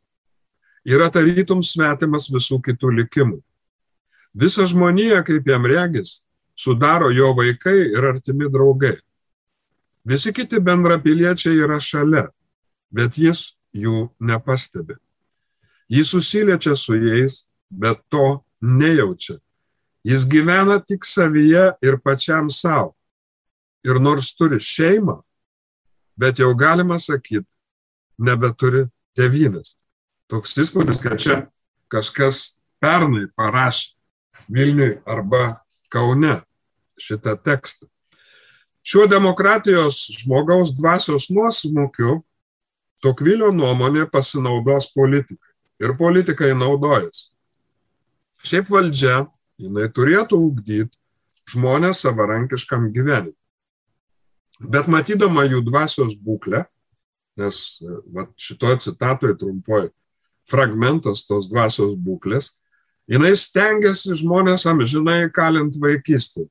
yra 0.87 1.09
tarytum 1.11 1.65
svetimas 1.67 2.29
visų 2.31 2.61
kitų 2.63 2.93
likimų. 3.01 3.41
Visa 4.37 4.67
žmonija, 4.69 5.23
kaip 5.27 5.49
jam 5.49 5.67
regis, 5.67 6.21
sudaro 6.55 7.11
jo 7.11 7.33
vaikai 7.35 7.91
ir 7.91 8.05
artimi 8.13 8.51
draugai. 8.53 8.99
Visi 10.07 10.33
kiti 10.33 10.61
bendrapiliečiai 10.63 11.59
yra 11.65 11.81
šalia, 11.83 12.29
bet 12.95 13.17
jis 13.19 13.57
jų 13.75 14.11
nepastebi. 14.21 14.95
Jis 15.91 16.13
susiliečia 16.15 16.77
su 16.79 16.95
jais, 17.01 17.47
bet 17.71 17.99
to 18.11 18.43
nejaučia. 18.63 19.41
Jis 20.07 20.27
gyvena 20.31 20.79
tik 20.79 21.05
savyje 21.05 21.73
ir 21.83 21.99
pačiam 21.99 22.51
savo. 22.51 22.95
Ir 23.87 23.99
nors 24.03 24.33
turi 24.35 24.61
šeimą, 24.63 25.19
bet 26.19 26.39
jau 26.39 26.53
galima 26.59 26.99
sakyti, 26.99 27.51
nebeturi 28.19 28.87
tėvynės 29.19 29.75
toks 30.31 30.57
įspūdis, 30.59 31.01
kad 31.03 31.19
čia 31.23 31.37
kažkas 31.93 32.57
pernai 32.83 33.27
parašė 33.39 33.95
Vilniui 34.53 34.99
arba 35.09 35.63
Kaune 35.91 36.41
šitą 37.01 37.37
tekstą. 37.43 37.89
Šiuo 38.87 39.07
demokratijos 39.11 39.99
žmogaus 40.21 40.75
dvasios 40.77 41.31
nuosmukiu 41.35 42.21
Tokvilio 43.03 43.51
nuomonė 43.53 44.07
pasinaudos 44.11 44.89
politikai. 44.95 45.53
Ir 45.83 45.93
politikai 45.99 46.55
naudojasi. 46.57 47.29
Šiaip 48.47 48.71
valdžia, 48.73 49.27
jinai 49.61 49.91
turėtų 49.93 50.39
ugdyti 50.47 50.95
žmonės 51.53 52.01
savarankiškam 52.07 52.89
gyvenimui. 52.95 53.37
Bet 54.73 54.89
matydama 54.89 55.45
jų 55.45 55.61
dvasios 55.67 56.15
būklę, 56.17 56.63
nes 57.37 57.61
va, 58.15 58.25
šitoje 58.41 58.81
citatoje 58.87 59.37
trumpoje 59.37 59.91
fragmentas 60.51 61.25
tos 61.27 61.49
dvasios 61.51 61.97
būklės, 61.99 62.53
jinai 63.11 63.35
stengiasi 63.39 64.17
žmonės 64.21 64.67
amžinai 64.71 65.27
kalint 65.35 65.79
vaikystį. 65.81 66.47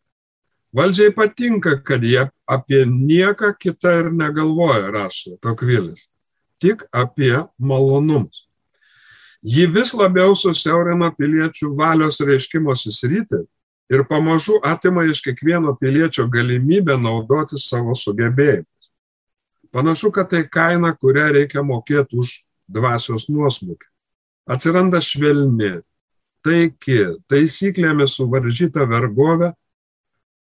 Valdžiai 0.75 1.13
patinka, 1.15 1.77
kad 1.79 2.03
jie 2.03 2.25
apie 2.51 2.84
nieką 2.86 3.53
kitą 3.60 3.93
ir 4.01 4.12
negalvoja, 4.12 4.89
rašo 4.91 5.38
Tokvilis, 5.39 6.10
tik 6.60 6.84
apie 6.91 7.45
malonumus. 7.60 8.43
Ji 9.45 9.67
vis 9.71 9.93
labiau 9.93 10.36
susiaurina 10.36 11.12
piliečių 11.15 11.69
valios 11.77 12.17
reiškimosi 12.19 12.91
sritį 12.91 13.45
ir 13.93 14.03
pamažu 14.10 14.58
atima 14.65 15.05
iš 15.05 15.21
kiekvieno 15.21 15.75
piliečio 15.79 16.25
galimybę 16.27 16.97
naudoti 16.97 17.60
savo 17.62 17.95
sugebėjimus. 17.95 18.89
Panašu, 19.71 20.12
kad 20.12 20.29
tai 20.31 20.43
kaina, 20.49 20.95
kurią 20.95 21.29
reikia 21.36 21.63
mokėti 21.63 22.17
už 22.19 22.34
dvasios 22.67 23.28
nuosmukį. 23.30 23.88
Atsiranda 24.51 25.01
švelni, 25.01 25.80
taiki, 26.45 26.99
taisyklėmis 27.30 28.17
suvaržyta 28.19 28.86
vergovė, 28.89 29.51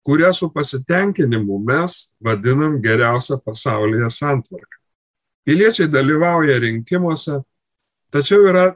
kurią 0.05 0.31
su 0.33 0.51
pasitenkinimu 0.53 1.57
mes 1.65 1.97
vadinam 2.21 2.77
geriausią 2.81 3.39
pasaulyje 3.45 4.11
santvarką. 4.13 4.77
Piliečiai 5.45 5.89
dalyvauja 5.89 6.59
rinkimuose, 6.61 7.41
tačiau 8.13 8.45
yra 8.49 8.71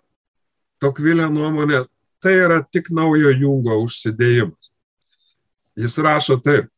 Tokvilė 0.80 1.26
nuomonė, 1.28 1.84
tai 2.24 2.38
yra 2.40 2.62
tik 2.64 2.88
naujo 2.96 3.34
jungo 3.36 3.76
užsidėjimas. 3.84 4.70
Jis 5.80 5.98
rašo 6.04 6.38
taip, 6.44 6.70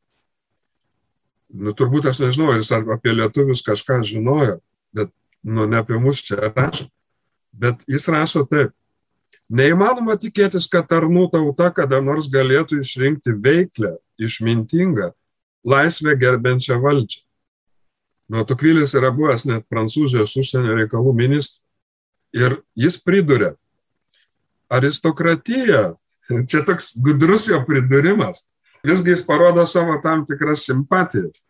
nu 1.53 1.73
turbūt 1.77 2.07
aš 2.09 2.21
nežinau, 2.23 2.49
ar 2.53 2.61
jis 2.61 2.71
apie 2.73 3.13
lietuvius 3.13 3.61
kažką 3.65 3.99
žinojo, 4.07 4.57
bet 4.97 5.11
nu, 5.43 5.65
ne 5.65 5.81
apie 5.81 5.97
mus 5.99 6.21
čia 6.25 6.37
rašo. 6.51 6.87
Bet 7.51 7.81
jis 7.87 8.07
rašo 8.11 8.45
taip. 8.49 8.75
Neįmanoma 9.51 10.15
tikėtis, 10.15 10.69
kad 10.71 10.87
tarnų 10.87 11.25
tauta 11.33 11.71
kada 11.75 11.99
nors 11.99 12.29
galėtų 12.31 12.79
išrinkti 12.79 13.33
veiklę, 13.35 13.97
išmintingą, 14.21 15.09
laisvę 15.67 16.15
gerbiančią 16.15 16.77
valdžią. 16.79 17.25
Nuo 18.31 18.45
Tukvilis 18.47 18.93
yra 18.95 19.09
buvęs 19.11 19.43
net 19.49 19.65
Prancūzijos 19.67 20.37
užsienio 20.39 20.77
reikalų 20.77 21.11
ministras. 21.17 21.59
Ir 22.31 22.61
jis 22.79 22.95
priduria, 23.03 23.49
aristokratija, 24.71 25.81
čia 26.49 26.61
toks 26.63 26.93
gudrus 27.03 27.49
jo 27.51 27.59
pridurimas, 27.67 28.45
visgi 28.87 29.11
jis 29.11 29.25
parodo 29.27 29.65
savo 29.67 29.97
tam 30.03 30.23
tikras 30.25 30.63
simpatijas. 30.69 31.43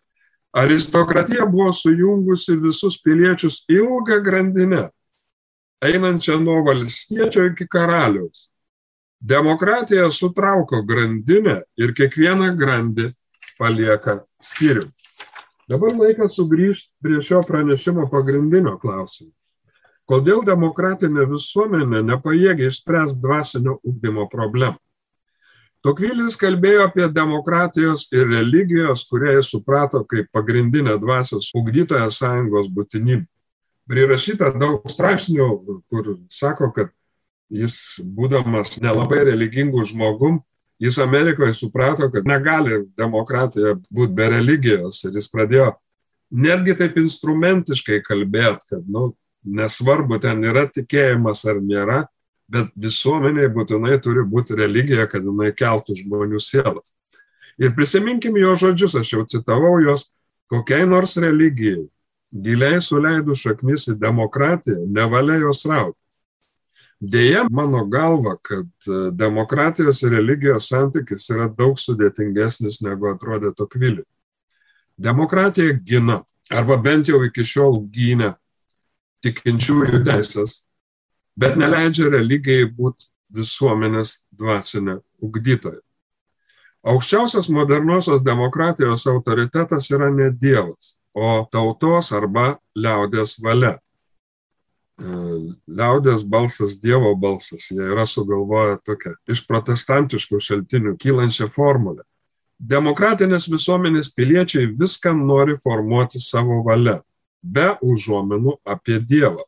Aristokratija 0.51 1.45
buvo 1.45 1.73
sujungusi 1.73 2.55
visus 2.59 2.97
piliečius 3.03 3.61
ilgą 3.71 4.17
grandinę, 4.23 4.89
einančią 5.81 6.39
nuo 6.43 6.57
valstiečio 6.65 7.45
iki 7.53 7.67
karaliaus. 7.71 8.49
Demokratija 9.21 10.09
sutrauko 10.11 10.81
grandinę 10.83 11.61
ir 11.77 11.93
kiekvieną 11.95 12.51
grandį 12.59 13.11
palieka 13.59 14.17
skyrių. 14.43 14.89
Dabar 15.71 15.95
laikas 15.95 16.35
sugrįžti 16.35 16.89
prie 16.99 17.21
šio 17.23 17.39
pranešimo 17.47 18.09
pagrindinio 18.11 18.75
klausimo. 18.81 19.31
Kodėl 20.09 20.41
demokratinė 20.43 21.29
visuomenė 21.31 22.01
nepajėgia 22.03 22.67
išspręsti 22.67 23.21
dvasinio 23.23 23.77
ugdymo 23.87 24.27
problemą? 24.27 24.75
Tokvilis 25.81 26.37
kalbėjo 26.37 26.85
apie 26.85 27.07
demokratijos 27.09 28.05
ir 28.13 28.27
religijos, 28.29 29.07
kurie 29.09 29.33
jis 29.39 29.49
suprato 29.49 30.03
kaip 30.05 30.29
pagrindinę 30.33 30.93
dvasios 31.01 31.49
ugdytoją 31.57 32.09
sąjungos 32.13 32.69
būtinybę. 32.75 33.25
Prirašyta 33.89 34.51
daug 34.61 34.85
straipsnių, 34.89 35.47
kur 35.89 36.11
sako, 36.29 36.69
kad 36.75 36.91
jis, 37.49 37.97
būdamas 38.05 38.77
nelabai 38.83 39.23
religingų 39.31 39.83
žmogum, 39.89 40.39
jis 40.81 41.01
Amerikoje 41.01 41.57
suprato, 41.57 42.11
kad 42.13 42.29
negali 42.29 42.83
demokratija 42.97 43.73
būti 43.89 44.15
be 44.17 44.29
religijos 44.37 45.01
ir 45.05 45.17
jis 45.17 45.27
pradėjo 45.33 45.73
netgi 46.31 46.77
taip 46.79 46.97
instrumentiškai 47.01 47.99
kalbėti, 48.05 48.69
kad 48.71 48.87
nu, 48.87 49.11
nesvarbu, 49.43 50.21
ten 50.23 50.43
yra 50.45 50.67
tikėjimas 50.69 51.43
ar 51.49 51.59
nėra, 51.61 52.01
bet 52.51 52.71
visuomeniai 52.75 53.51
būtinai 53.53 53.97
turi 54.03 54.25
būti 54.27 54.57
religija, 54.59 55.07
kad 55.07 55.23
jinai 55.25 55.51
keltų 55.55 55.95
žmonių 56.01 56.41
sielas. 56.43 56.93
Ir 57.61 57.73
prisiminkim 57.77 58.37
jo 58.39 58.55
žodžius, 58.59 58.97
aš 58.99 59.13
jau 59.13 59.25
citavau 59.29 59.77
juos, 59.83 60.09
kokiai 60.51 60.87
nors 60.87 61.15
religijai, 61.21 61.85
giliai 62.31 62.79
suleidų 62.83 63.35
šaknis 63.37 63.87
į 63.91 63.97
demokratiją, 64.01 64.85
nevalia 64.87 65.39
jos 65.43 65.63
rauti. 65.69 65.97
Deja, 67.01 67.47
mano 67.49 67.85
galva, 67.89 68.35
kad 68.45 68.67
e, 68.85 68.97
demokratijos 69.17 70.03
ir 70.05 70.13
religijos 70.13 70.67
santykis 70.69 71.31
yra 71.33 71.47
daug 71.49 71.79
sudėtingesnis 71.81 72.83
negu 72.85 73.09
atrodė 73.09 73.55
Tokviliui. 73.57 74.05
Demokratija 75.01 75.79
gina, 75.81 76.19
arba 76.53 76.77
bent 76.77 77.09
jau 77.09 77.23
iki 77.25 77.41
šiol 77.47 77.79
gynė 77.89 78.35
tikinčiųjų 79.25 80.03
teisės 80.05 80.59
bet 81.41 81.57
neleidžia 81.57 82.11
religijai 82.13 82.67
būti 82.77 83.09
visuomenės 83.35 84.15
dvasinė 84.37 84.99
ugdytoja. 85.23 85.79
Aukščiausias 86.91 87.49
moderniosios 87.53 88.23
demokratijos 88.25 89.05
autoritetas 89.09 89.89
yra 89.93 90.09
ne 90.13 90.31
Dievas, 90.33 90.95
o 91.13 91.45
tautos 91.51 92.11
arba 92.17 92.55
liaudės 92.75 93.35
valia. 93.43 93.75
E, 95.01 95.11
liaudės 95.69 96.23
balsas, 96.25 96.79
Dievo 96.81 97.13
balsas, 97.15 97.69
jie 97.69 97.85
yra 97.85 98.05
sugalvoję 98.09 98.79
tokią 98.85 99.13
iš 99.29 99.43
protestantiškų 99.49 100.41
šaltinių 100.47 100.95
kylančią 101.01 101.49
formulę. 101.53 102.01
Demokratinės 102.61 103.47
visuomenės 103.49 104.11
piliečiai 104.17 104.67
viską 104.77 105.13
nori 105.17 105.55
formuoti 105.61 106.21
savo 106.21 106.59
valia, 106.65 106.99
be 107.41 107.71
užuomenų 107.81 108.57
apie 108.65 108.99
Dievą. 109.01 109.45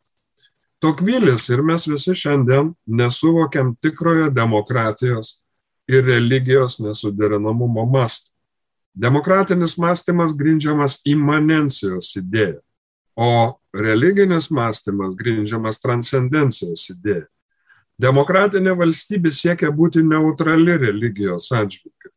Tokvilis 0.83 1.45
ir 1.47 1.61
mes 1.63 1.85
visi 1.87 2.11
šiandien 2.19 2.73
nesuvokiam 2.85 3.69
tikrojo 3.79 4.27
demokratijos 4.35 5.37
ir 5.87 6.03
religijos 6.03 6.75
nesuderinamumo 6.83 7.85
mastų. 7.87 8.33
Demokratinis 8.93 9.77
mąstymas 9.79 10.33
grindžiamas 10.37 10.97
imanencijos 11.07 12.11
idėja, 12.19 12.59
o 13.15 13.55
religinis 13.73 14.49
mąstymas 14.51 15.15
grindžiamas 15.17 15.79
transcendencijos 15.81 16.83
idėja. 16.91 17.29
Demokratinė 18.03 18.73
valstybė 18.77 19.31
siekia 19.33 19.71
būti 19.71 20.03
neutrali 20.03 20.75
religijos 20.81 21.47
atžvilgiu, 21.55 22.11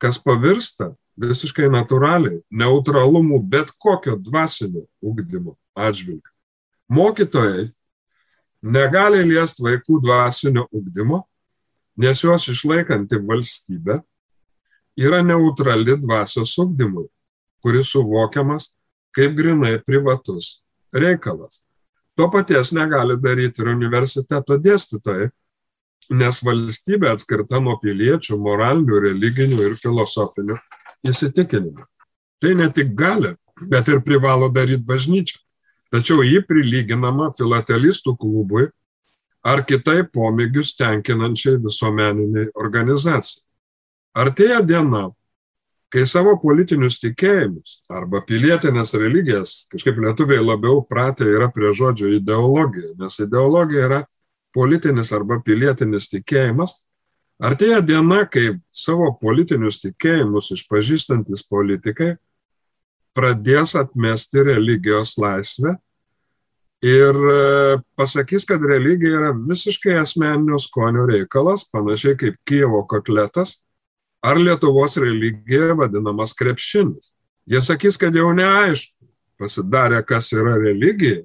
kas 0.00 0.16
pavirsta 0.18 0.88
visiškai 1.20 1.68
natūraliai 1.68 2.40
neutralumu 2.48 3.42
bet 3.44 3.74
kokio 3.76 4.16
dvasinio 4.16 4.86
ugdymo 5.04 5.58
atžvilgiu. 5.76 6.32
Mokytojai 6.88 7.68
negali 8.62 9.22
liest 9.24 9.60
vaikų 9.62 10.00
dvasinio 10.04 10.66
ugdymo, 10.72 11.22
nes 12.00 12.22
juos 12.24 12.48
išlaikanti 12.52 13.20
valstybė 13.26 14.00
yra 15.00 15.22
neutrali 15.24 15.96
dvasios 16.00 16.56
ugdymui, 16.60 17.08
kuris 17.64 17.92
suvokiamas 17.94 18.74
kaip 19.16 19.34
grinai 19.36 19.78
privatus 19.84 20.60
reikalas. 20.92 21.62
To 22.16 22.28
paties 22.30 22.72
negali 22.76 23.16
daryti 23.16 23.62
ir 23.62 23.72
universiteto 23.72 24.58
dėstytojai, 24.60 25.30
nes 26.20 26.40
valstybė 26.44 27.14
atskirta 27.14 27.60
nuo 27.62 27.76
piliečių 27.80 28.38
moralinių, 28.42 28.98
religinių 29.06 29.62
ir 29.68 29.76
filosofinių 29.78 30.56
įsitikinimų. 31.08 31.86
Tai 32.40 32.54
ne 32.56 32.68
tik 32.72 32.92
gali, 32.98 33.34
bet 33.70 33.88
ir 33.88 34.02
privalo 34.04 34.50
daryti 34.52 34.84
bažnyčia 34.84 35.38
tačiau 35.90 36.24
ji 36.26 36.42
prilyginama 36.46 37.30
filatelistų 37.36 38.16
klubui 38.20 38.68
ar 39.46 39.64
kitai 39.66 40.02
pomėgius 40.14 40.74
tenkinančiai 40.78 41.60
visuomeniniai 41.64 42.50
organizacijai. 42.54 43.44
Artėja 44.20 44.60
diena, 44.66 45.08
kai 45.90 46.04
savo 46.06 46.36
politinius 46.42 46.98
tikėjimus 47.02 47.80
arba 47.90 48.20
pilietinės 48.26 48.94
religijas, 48.98 49.54
kažkaip 49.72 49.98
lietuviai 50.02 50.42
labiau 50.42 50.82
pratę 50.86 51.26
yra 51.30 51.50
prie 51.54 51.72
žodžio 51.74 52.10
ideologija, 52.18 52.94
nes 52.98 53.18
ideologija 53.22 53.86
yra 53.88 54.00
politinis 54.54 55.12
arba 55.14 55.40
pilietinis 55.46 56.10
tikėjimas, 56.10 56.80
artėja 57.42 57.80
diena, 57.86 58.24
kai 58.26 58.58
savo 58.70 59.12
politinius 59.22 59.80
tikėjimus 59.82 60.50
išpažįstantis 60.58 61.46
politikai 61.48 62.16
pradės 63.16 63.74
atmesti 63.78 64.44
religijos 64.46 65.16
laisvę 65.20 65.74
ir 66.84 67.16
e, 67.32 67.78
pasakys, 67.98 68.46
kad 68.48 68.62
religija 68.64 69.18
yra 69.18 69.32
visiškai 69.36 69.98
asmeninio 70.00 70.58
skonio 70.62 71.06
reikalas, 71.10 71.66
panašiai 71.72 72.16
kaip 72.20 72.38
Kievo 72.48 72.84
kotletas 72.88 73.58
ar 74.22 74.40
Lietuvos 74.40 74.96
religija 75.00 75.74
vadinamas 75.76 76.32
krepšinis. 76.36 77.14
Jie 77.50 77.60
sakys, 77.64 77.98
kad 78.00 78.14
jau 78.16 78.30
neaišku 78.36 79.08
pasidarė, 79.40 80.02
kas 80.06 80.30
yra 80.36 80.56
religija 80.60 81.22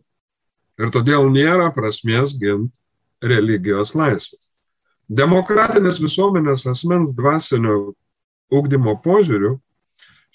ir 0.79 0.91
todėl 0.91 1.29
nėra 1.31 1.69
prasmės 1.75 2.35
ginti 2.39 2.73
religijos 3.23 3.93
laisvės. 3.95 4.51
Demokratinės 5.05 5.99
visuomenės 6.01 6.65
asmens 6.71 7.13
dvasinio 7.15 7.93
ugdymo 8.53 8.95
požiūrių 9.03 9.53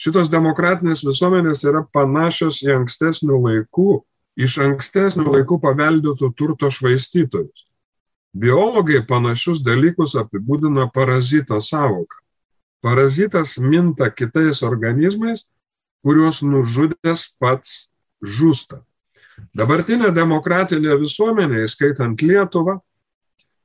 Šitos 0.00 0.30
demokratinės 0.32 1.02
visuomenės 1.04 1.60
yra 1.68 1.82
panašios 1.92 2.62
į 2.64 2.72
ankstesnių 2.78 3.36
laikų, 3.44 3.98
iš 4.40 4.56
ankstesnių 4.64 5.26
laikų 5.34 5.58
paveldėtų 5.60 6.30
turto 6.38 6.70
švaistytojus. 6.72 7.66
Biologai 8.32 9.02
panašius 9.04 9.60
dalykus 9.66 10.14
apibūdina 10.16 10.86
parazito 10.94 11.58
savoką. 11.60 12.16
Parazitas 12.80 13.58
minta 13.60 14.08
kitais 14.08 14.62
organizmais, 14.64 15.50
kuriuos 16.00 16.40
nužudęs 16.40 17.26
pats 17.36 17.90
žūsta. 18.24 18.80
Dabartinė 19.52 20.14
demokratinė 20.16 20.96
visuomenė, 21.00 21.66
įskaitant 21.66 22.22
Lietuvą, 22.24 22.78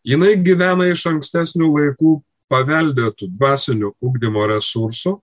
jinai 0.03 0.35
gyvena 0.43 0.89
iš 0.91 1.05
ankstesnių 1.13 1.71
laikų 1.77 2.17
paveldėtų 2.51 3.31
dvasinių 3.37 3.93
ugdymo 4.03 4.49
resursų 4.51 5.21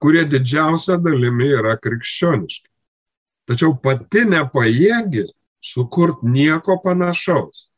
kurie 0.00 0.24
didžiausia 0.28 0.96
dalimi 1.00 1.50
yra 1.58 1.76
krikščioniški. 1.80 2.68
Tačiau 3.50 3.74
pati 3.82 4.24
nepajėgi 4.28 5.26
sukurti 5.60 6.30
nieko 6.30 6.78
panašaus. 6.84 7.68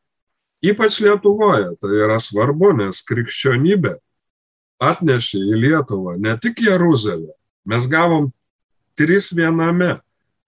Ypač 0.62 1.00
Lietuvoje 1.02 1.72
tai 1.82 1.96
yra 2.04 2.20
svarbu, 2.22 2.70
nes 2.78 3.02
krikščionybė 3.08 3.96
atnešė 4.82 5.40
į 5.40 5.58
Lietuvą 5.64 6.14
ne 6.22 6.36
tik 6.42 6.62
Jeruzalę, 6.62 7.32
mes 7.66 7.86
gavom 7.90 8.30
trys 8.98 9.32
viename, 9.34 9.96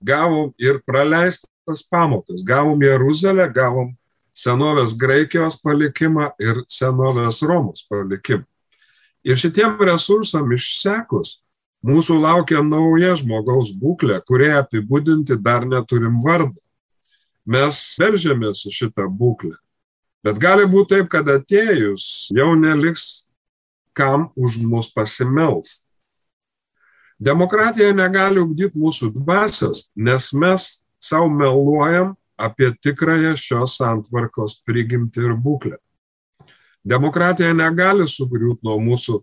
gavom 0.02 0.52
ir 0.62 0.80
praleistas 0.86 1.82
pamokas, 1.90 2.44
gavom 2.46 2.82
Jeruzalę, 2.82 3.48
gavom 3.54 3.94
senovės 4.34 4.96
Graikijos 4.98 5.60
palikimą 5.62 6.32
ir 6.42 6.62
senovės 6.70 7.42
Romos 7.46 7.86
palikimą. 7.90 8.44
Ir 9.24 9.38
šitiem 9.40 9.78
resursam 9.80 10.50
išsekus, 10.52 11.43
Mūsų 11.84 12.16
laukia 12.22 12.62
nauja 12.64 13.12
žmogaus 13.20 13.74
būklė, 13.76 14.16
kurie 14.24 14.54
apibūdinti 14.56 15.36
dar 15.36 15.66
neturim 15.68 16.16
vardą. 16.24 16.56
Mes 17.44 17.80
veržėmės 18.00 18.62
į 18.64 18.72
šitą 18.72 19.04
būklę. 19.12 19.52
Bet 20.24 20.38
gali 20.40 20.64
būti 20.64 20.94
taip, 20.94 21.10
kad 21.12 21.28
atėjus 21.28 22.30
jau 22.32 22.54
neliks 22.56 23.26
kam 23.92 24.30
už 24.32 24.56
mus 24.64 24.88
pasimels. 24.96 25.82
Demokratija 27.20 27.92
negali 27.92 28.40
ugdyti 28.40 28.80
mūsų 28.80 29.12
dvasios, 29.18 29.90
nes 29.94 30.32
mes 30.32 30.66
savo 30.96 31.28
meluojam 31.28 32.14
apie 32.40 32.72
tikrąją 32.80 33.36
šios 33.38 33.76
santvarkos 33.78 34.56
prigimti 34.64 35.20
ir 35.20 35.36
būklę. 35.36 35.76
Demokratija 36.84 37.52
negali 37.52 38.08
sugriūti 38.08 38.64
nuo 38.64 38.80
mūsų 38.80 39.20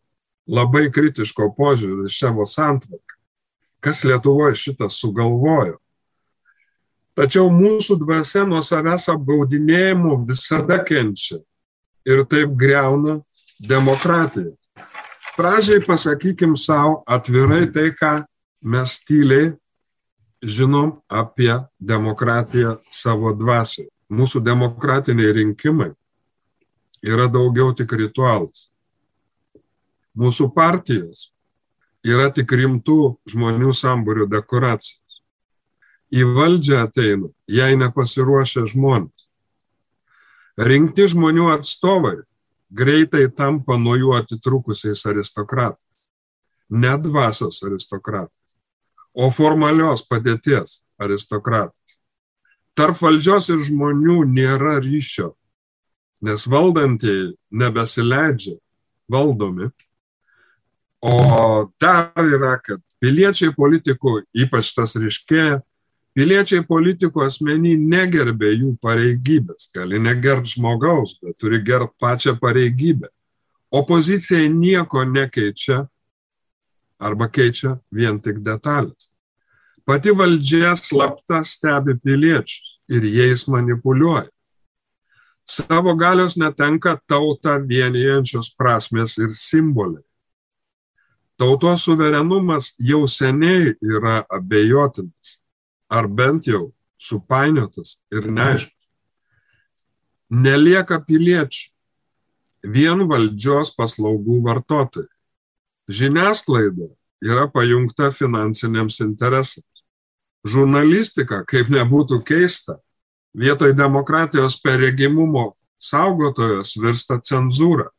labai 0.48 0.90
kritiško 0.94 1.52
požiūrį 1.58 2.10
į 2.10 2.14
savo 2.14 2.46
santvarką. 2.48 3.18
Kas 3.82 4.04
Lietuvoje 4.06 4.58
šitą 4.58 4.90
sugalvojo? 4.94 5.78
Tačiau 7.18 7.52
mūsų 7.52 7.98
dvasia 8.02 8.46
nuo 8.48 8.62
savęs 8.64 9.10
apgaudinėjimų 9.12 10.16
visada 10.30 10.80
kenčia 10.86 11.42
ir 12.08 12.24
taip 12.30 12.54
greuna 12.58 13.20
demokratiją. 13.60 14.54
Pradžiai 15.36 15.84
pasakykim 15.86 16.56
savo 16.58 17.02
atvirai 17.08 17.66
tai, 17.74 17.92
ką 17.92 18.22
mes 18.62 18.98
tyliai 19.08 19.52
žinom 20.42 20.96
apie 21.10 21.54
demokratiją 21.80 22.78
savo 22.92 23.34
dvasiai. 23.38 23.90
Mūsų 24.12 24.42
demokratiniai 24.44 25.32
rinkimai 25.38 25.92
yra 27.02 27.30
daugiau 27.32 27.72
tik 27.76 27.94
ritualas. 27.96 28.71
Mūsų 30.18 30.50
partijos 30.56 31.30
yra 32.04 32.32
tik 32.34 32.52
rimtų 32.52 33.18
žmonių 33.32 33.72
sambūrio 33.78 34.28
dekoracijos. 34.32 35.22
Į 36.12 36.26
valdžią 36.36 36.82
ateina, 36.88 37.30
jei 37.48 37.78
nepasiruošę 37.80 38.66
žmonės. 38.74 39.30
Rinkti 40.60 41.08
žmonių 41.14 41.48
atstovai 41.54 42.18
greitai 42.72 43.30
tampa 43.32 43.78
nuo 43.80 43.96
jų 43.96 44.18
atitrukusiais 44.20 45.06
aristokratais. 45.08 45.80
Ne 46.72 46.92
dvasios 47.00 47.64
aristokratais 47.64 48.42
o 49.14 49.30
formalios 49.32 50.04
padėties 50.08 50.82
aristokratas. 51.02 52.00
Tarp 52.78 53.00
valdžios 53.02 53.50
ir 53.52 53.64
žmonių 53.68 54.22
nėra 54.32 54.78
ryšio, 54.84 55.34
nes 56.24 56.48
valdantieji 56.48 57.34
nebesileidžia 57.52 58.56
valdomi. 59.12 59.70
O 61.02 61.72
dar 61.82 62.14
yra, 62.22 62.60
kad 62.62 62.82
piliečiai 63.02 63.56
politikų, 63.58 64.20
ypač 64.38 64.70
tas 64.78 64.94
ryškėja, 65.02 65.62
piliečiai 66.14 66.62
politikų 66.68 67.24
asmenį 67.26 67.74
negerbė 67.82 68.52
jų 68.54 68.76
pareigybės. 68.86 69.72
Gali 69.74 69.98
negerbti 69.98 70.54
žmogaus, 70.58 71.16
bet 71.24 71.40
turi 71.42 71.62
gerbti 71.66 71.98
pačią 72.02 72.36
pareigybę. 72.42 73.10
Opozicija 73.72 74.46
nieko 74.52 75.02
nekeičia, 75.08 75.88
arba 77.02 77.28
keičia 77.34 77.80
vien 77.90 78.20
tik 78.22 78.44
detalės. 78.46 79.10
Pati 79.88 80.14
valdžia 80.14 80.76
slapta 80.78 81.42
stebi 81.42 81.96
piliečius 81.98 82.78
ir 82.92 83.08
jais 83.10 83.48
manipuliuoja. 83.50 84.30
Savo 85.50 85.96
galios 85.98 86.38
netenka 86.38 86.94
tautą 87.10 87.58
vienijančios 87.68 88.54
prasmės 88.54 89.18
ir 89.18 89.34
simboliai. 89.34 90.06
Tautos 91.42 91.82
suverenumas 91.88 92.76
jau 92.78 93.08
seniai 93.10 93.74
yra 93.82 94.20
abejotinas, 94.30 95.40
ar 95.90 96.06
bent 96.06 96.46
jau 96.46 96.68
supainiotas 97.02 97.96
ir 98.14 98.28
neaiškus. 98.30 98.86
Nelieka 100.30 101.00
piliečių, 101.08 101.64
vien 102.76 103.02
valdžios 103.10 103.74
paslaugų 103.74 104.38
vartotojai. 104.46 105.10
Žiniasklaida 105.90 106.92
yra 107.26 107.48
pajungta 107.50 108.12
finansiniams 108.14 109.02
interesams. 109.02 109.82
Žurnalistika, 110.46 111.42
kaip 111.50 111.74
nebūtų 111.74 112.22
keista, 112.26 112.78
vietoj 113.34 113.74
demokratijos 113.78 114.60
peregimumo 114.62 115.56
saugotojos 115.82 116.78
virsta 116.78 117.18
cenzūra. 117.18 117.90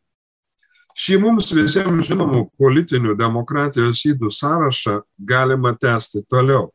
Šį 0.92 1.16
mums 1.22 1.48
visiems 1.56 2.04
žinomų 2.10 2.44
politinių 2.60 3.16
demokratijos 3.16 4.02
įdų 4.10 4.28
sąrašą 4.32 5.00
galima 5.18 5.72
tęsti 5.80 6.20
toliau. 6.28 6.68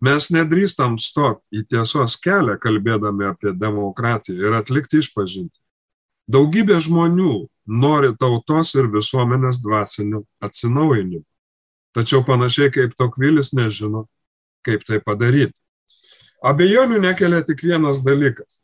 Mes 0.00 0.30
nedrįstam 0.32 0.96
stoti 0.98 1.60
į 1.60 1.66
tiesos 1.70 2.16
kelią, 2.24 2.56
kalbėdami 2.58 3.28
apie 3.28 3.52
demokratiją 3.52 4.48
ir 4.48 4.56
atlikti 4.58 5.02
išpažinti. 5.02 5.56
Daugybė 6.30 6.78
žmonių 6.80 7.34
nori 7.66 8.14
tautos 8.18 8.72
ir 8.74 8.88
visuomenės 8.90 9.60
dvasinių 9.62 10.22
atsinaujinimų. 10.46 11.26
Tačiau 11.94 12.22
panašiai 12.26 12.70
kaip 12.74 12.94
Tokvilis 12.98 13.52
nežino, 13.54 14.06
kaip 14.66 14.86
tai 14.86 15.00
padaryti. 15.02 15.58
Abejonių 16.46 17.00
nekelia 17.02 17.42
tik 17.44 17.62
vienas 17.66 18.00
dalykas. 18.06 18.59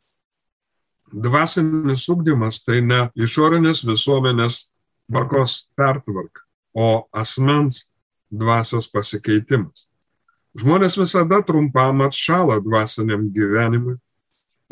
Dvasinis 1.07 2.03
ugdymas 2.11 2.59
tai 2.65 2.81
ne 2.83 3.07
išorinės 3.15 3.85
visuomenės 3.87 4.65
tvarkos 5.07 5.69
pertvarka, 5.77 6.43
o 6.75 7.07
asmens 7.15 7.85
dvasios 8.27 8.89
pasikeitimas. 8.91 9.87
Žmonės 10.57 10.97
visada 10.99 11.39
trumpam 11.47 12.01
atšala 12.03 12.59
dvasiniam 12.65 13.29
gyvenimui 13.31 13.95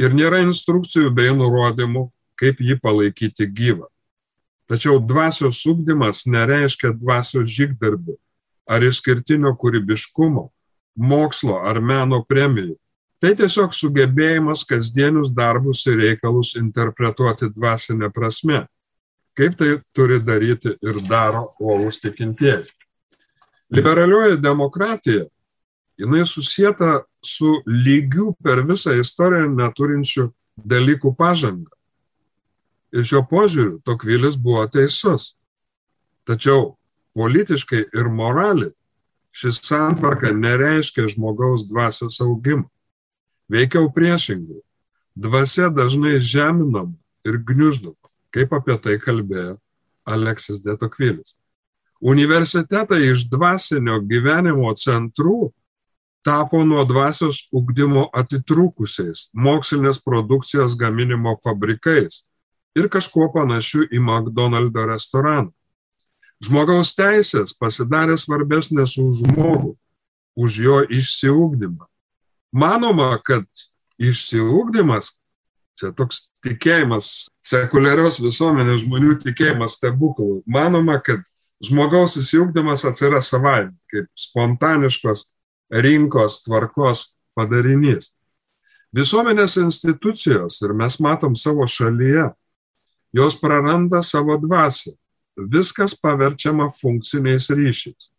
ir 0.02 0.15
nėra 0.17 0.41
instrukcijų 0.43 1.13
bei 1.15 1.32
nurodymų, 1.32 2.10
kaip 2.36 2.60
jį 2.60 2.80
palaikyti 2.84 3.48
gyvą. 3.48 3.88
Tačiau 4.67 5.00
dvasios 5.00 5.62
ugdymas 5.69 6.26
nereiškia 6.26 6.95
dvasios 7.00 7.48
žygdarbių 7.54 8.17
ar 8.67 8.84
išskirtinio 8.84 9.54
kūrybiškumo, 9.62 10.50
mokslo 10.98 11.62
ar 11.62 11.80
meno 11.80 12.24
premijų. 12.28 12.76
Tai 13.26 13.32
tiesiog 13.34 13.72
sugebėjimas 13.74 14.62
kasdienius 14.70 15.32
darbus 15.34 15.80
ir 15.90 15.96
reikalus 15.98 16.52
interpretuoti 16.60 17.48
dvasinę 17.56 18.12
prasme, 18.14 18.60
kaip 19.34 19.56
tai 19.58 19.70
turi 19.98 20.20
daryti 20.22 20.76
ir 20.86 21.00
daro 21.08 21.48
orus 21.58 21.98
tikintieji. 22.04 22.68
Liberalioji 23.74 24.38
demokratija, 24.44 25.24
jinai 25.98 26.22
susieta 26.30 27.00
su 27.26 27.50
lygių 27.66 28.28
per 28.46 28.62
visą 28.70 28.94
istoriją 29.02 29.50
neturinčių 29.56 30.28
dalykų 30.76 31.16
pažanga. 31.18 31.74
Ir 32.94 33.10
šiuo 33.10 33.24
požiūriu 33.34 33.82
Tokvilis 33.90 34.38
buvo 34.38 34.68
teisus. 34.70 35.32
Tačiau 36.30 36.76
politiškai 37.18 37.88
ir 37.90 38.14
moraliai 38.22 38.70
šis 39.34 39.64
santvarka 39.66 40.30
nereiškia 40.30 41.10
žmogaus 41.18 41.66
dvasios 41.66 42.22
augimo. 42.22 42.70
Veikiau 43.52 43.92
priešingai. 43.94 44.62
Dvasia 45.16 45.70
dažnai 45.70 46.20
žeminama 46.20 46.96
ir 47.26 47.38
gniuždama, 47.38 48.10
kaip 48.34 48.54
apie 48.58 48.76
tai 48.82 48.98
kalbėjo 49.00 49.58
Aleksis 50.06 50.62
Detokvilis. 50.66 51.38
Universitetai 52.02 53.06
iš 53.12 53.30
dvasinio 53.32 54.02
gyvenimo 54.04 54.74
centrų 54.76 55.54
tapo 56.26 56.64
nuo 56.66 56.84
dvasios 56.90 57.46
ugdymo 57.54 58.10
atitrūkusiais 58.18 59.30
mokslinės 59.34 60.02
produkcijos 60.02 60.76
gaminimo 60.78 61.38
fabrikais 61.44 62.26
ir 62.76 62.90
kažkuo 62.92 63.30
panašiu 63.34 63.86
į 63.88 64.02
McDonald'o 64.02 64.88
restoraną. 64.90 65.54
Žmogaus 66.44 66.92
teisės 66.98 67.54
pasidarė 67.56 68.18
svarbesnės 68.20 68.98
už 69.00 69.22
žmogų, 69.22 69.76
už 70.36 70.58
jo 70.66 70.82
išsiugdymą. 70.84 71.86
Manoma, 72.56 73.18
kad 73.20 73.44
išsiugdymas, 74.00 75.18
čia 75.76 75.91
toks 75.98 76.30
tikėjimas, 76.46 77.28
sekuliarios 77.44 78.22
visuomenės 78.24 78.86
žmonių 78.86 79.18
tikėjimas 79.26 79.76
stebuklų, 79.80 80.44
manoma, 80.48 80.96
kad 81.04 81.24
žmogaus 81.63 82.15
įsiugdymas 82.22 82.86
atsiras 82.88 83.28
savaime, 83.34 83.74
kaip 83.91 84.08
spontaniškos 84.16 85.26
rinkos 85.84 86.43
tvarkos 86.45 87.10
padarinys. 87.36 88.14
Visuomenės 88.95 89.58
institucijos, 89.60 90.62
ir 90.64 90.72
mes 90.80 90.95
matom 91.03 91.36
savo 91.36 91.68
šalyje, 91.68 92.30
jos 93.16 93.36
praranda 93.41 93.99
savo 94.03 94.38
dvasę. 94.39 94.93
Viskas 95.36 95.97
paverčiama 95.99 96.70
funkciniais 96.72 97.49
ryšiais. 97.51 98.14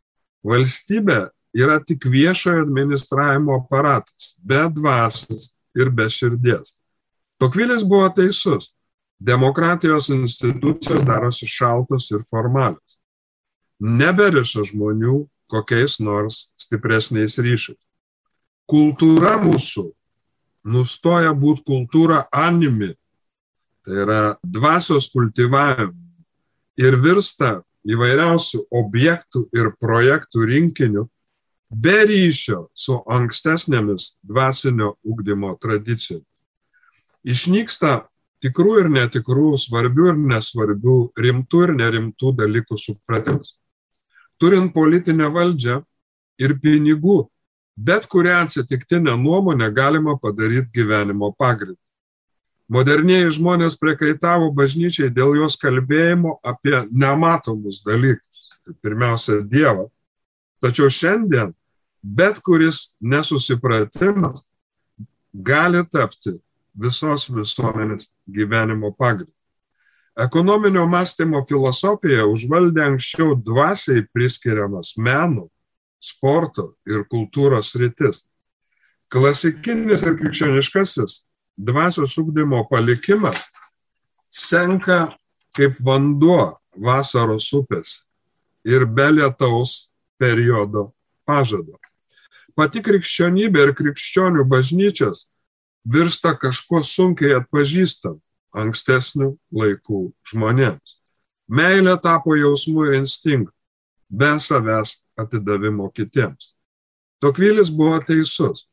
Valstybė 0.44 1.30
yra 1.56 1.78
tik 1.80 2.04
viešojo 2.10 2.62
administravimo 2.62 3.56
aparatas, 3.56 4.34
be 4.42 4.66
dvasios 4.70 5.50
ir 5.76 5.90
be 5.90 6.08
širdies. 6.10 6.76
Tokvilis 7.40 7.84
buvo 7.84 8.08
teisus. 8.16 8.72
Demokratijos 9.18 10.10
institucijos 10.12 11.00
darosi 11.08 11.46
šaltos 11.48 12.10
ir 12.12 12.20
formalios. 12.28 12.98
Neberiša 13.80 14.66
žmonių 14.68 15.22
kokiais 15.48 15.96
nors 16.04 16.50
stipresniais 16.60 17.38
ryšiais. 17.40 17.80
Kultūra 18.68 19.36
mūsų 19.40 19.86
nustoja 20.66 21.32
būti 21.32 21.64
kultūra 21.64 22.24
animi, 22.34 22.90
tai 23.86 24.02
yra 24.04 24.20
dvasios 24.42 25.08
kultivavimu 25.12 25.94
ir 26.82 26.98
virsta 27.00 27.60
įvairiausių 27.86 28.64
objektų 28.74 29.46
ir 29.54 29.70
projektų 29.80 30.48
rinkiniu 30.50 31.06
be 31.70 31.96
ryšio 32.06 32.66
su 32.74 33.00
ankstesnėmis 33.10 34.16
dvasinio 34.22 34.94
ugdymo 35.04 35.56
tradicijomis. 35.62 36.26
Išnyksta 37.26 38.06
tikrų 38.44 38.80
ir 38.84 38.90
netikrų, 38.92 39.56
svarbių 39.58 40.10
ir 40.12 40.20
nesvarbių, 40.32 40.98
rimtų 41.18 41.62
ir 41.66 41.72
nerimtų 41.80 42.34
dalykų 42.40 42.78
supratimas. 42.78 43.56
Turint 44.38 44.72
politinę 44.74 45.30
valdžią 45.32 45.80
ir 46.38 46.54
pinigų, 46.62 47.24
bet 47.76 48.06
kurią 48.06 48.44
atsitiktinę 48.44 49.16
nuomonę 49.16 49.70
galima 49.72 50.16
padaryti 50.20 50.70
gyvenimo 50.76 51.32
pagrindu. 51.38 51.80
Modernieji 52.68 53.30
žmonės 53.36 53.76
prekaitavo 53.78 54.50
bažnyčiai 54.54 55.12
dėl 55.14 55.36
jos 55.38 55.54
kalbėjimo 55.60 56.40
apie 56.42 56.80
nematomus 56.90 57.82
dalykus. 57.86 58.42
Tai 58.66 58.74
pirmiausia, 58.82 59.38
Dievą. 59.46 59.86
Tačiau 60.66 60.90
šiandien 60.90 61.52
bet 62.02 62.40
kuris 62.42 62.96
nesusipratimas 62.98 64.40
gali 65.46 65.84
tapti 65.92 66.32
visos 66.74 67.28
visuomenės 67.30 68.08
gyvenimo 68.26 68.90
pagrindu. 68.98 69.30
Ekonominio 70.18 70.86
mąstymo 70.90 71.44
filosofija 71.46 72.24
užvaldė 72.26 72.82
anksčiau 72.86 73.36
dvasiai 73.46 74.02
priskiriamas 74.10 74.94
meno, 74.98 75.46
sporto 76.02 76.72
ir 76.88 77.06
kultūros 77.12 77.74
rytis. 77.78 78.24
Klasikinis 79.12 80.02
ir 80.02 80.18
krikščioniškasis 80.18 81.20
dvasios 81.56 82.18
ugdymo 82.18 82.64
palikimas 82.70 83.38
senka 84.34 85.12
kaip 85.54 85.78
vanduo 85.84 86.56
vasaros 86.74 87.52
upės 87.54 88.00
ir 88.66 88.82
be 88.86 89.12
lietaus 89.14 89.92
periodo 90.18 90.90
pažado. 91.26 91.78
Pati 92.56 92.80
krikščionybė 92.82 93.66
ir 93.66 93.72
krikščionių 93.76 94.46
bažnyčios 94.48 95.26
virsta 95.84 96.32
kažkuo 96.40 96.82
sunkiai 96.82 97.36
atpažįstam 97.40 98.16
ankstesnių 98.56 99.34
laikų 99.52 100.00
žmonėms. 100.30 100.96
Meilė 101.46 101.94
tapo 102.02 102.34
jausmu 102.34 102.86
ir 102.88 102.96
instinktu, 103.02 103.52
be 104.08 104.32
savęs 104.40 105.02
atidavimo 105.20 105.90
kitiems. 105.94 106.54
Tokvilis 107.22 107.70
buvo 107.70 108.00
teisus. 108.08 108.66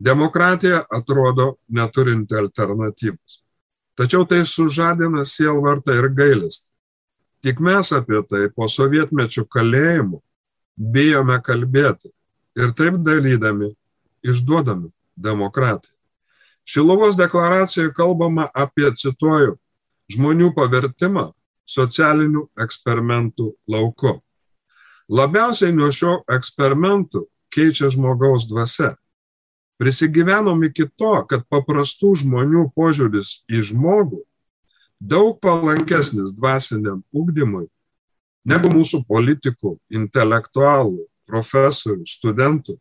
Demokratija 0.00 0.80
atrodo 0.88 1.58
neturinti 1.68 2.34
alternatyvos. 2.34 3.42
Tačiau 4.00 4.24
tai 4.24 4.46
sužadina 4.48 5.26
sielvartą 5.28 5.92
ir 5.98 6.08
gailestį. 6.16 6.70
Tik 7.44 7.60
mes 7.60 7.92
apie 7.92 8.20
tai 8.28 8.48
po 8.56 8.68
sovietmečių 8.68 9.44
kalėjimų 9.52 10.22
bijome 10.76 11.38
kalbėti 11.42 12.10
ir 12.58 12.72
taip 12.76 13.00
dalydami 13.06 13.72
išduodami 14.22 14.90
demokratiją. 15.16 15.94
Šilovos 16.64 17.16
deklaracijoje 17.18 17.92
kalbama 17.96 18.46
apie, 18.54 18.90
cituoju, 18.94 19.56
žmonių 20.12 20.52
pavertimą 20.54 21.30
socialinių 21.66 22.46
eksperimentų 22.60 23.48
lauku. 23.70 24.18
Labiausiai 25.10 25.74
nuo 25.74 25.90
šio 25.94 26.20
eksperimentų 26.30 27.24
keičia 27.50 27.90
žmogaus 27.90 28.46
dvasia 28.50 28.94
prisigyvenom 29.80 30.60
iki 30.68 30.84
to, 31.00 31.14
kad 31.24 31.46
paprastų 31.48 32.12
žmonių 32.20 32.66
požiūris 32.76 33.40
į 33.48 33.62
žmogų 33.70 34.20
daug 35.00 35.38
palankesnis 35.40 36.34
dvasiniam 36.36 37.00
ugdymui 37.16 37.64
negu 38.44 38.70
mūsų 38.72 39.04
politikų, 39.08 39.76
intelektualų, 39.90 41.06
profesorių, 41.28 42.04
studentų 42.06 42.78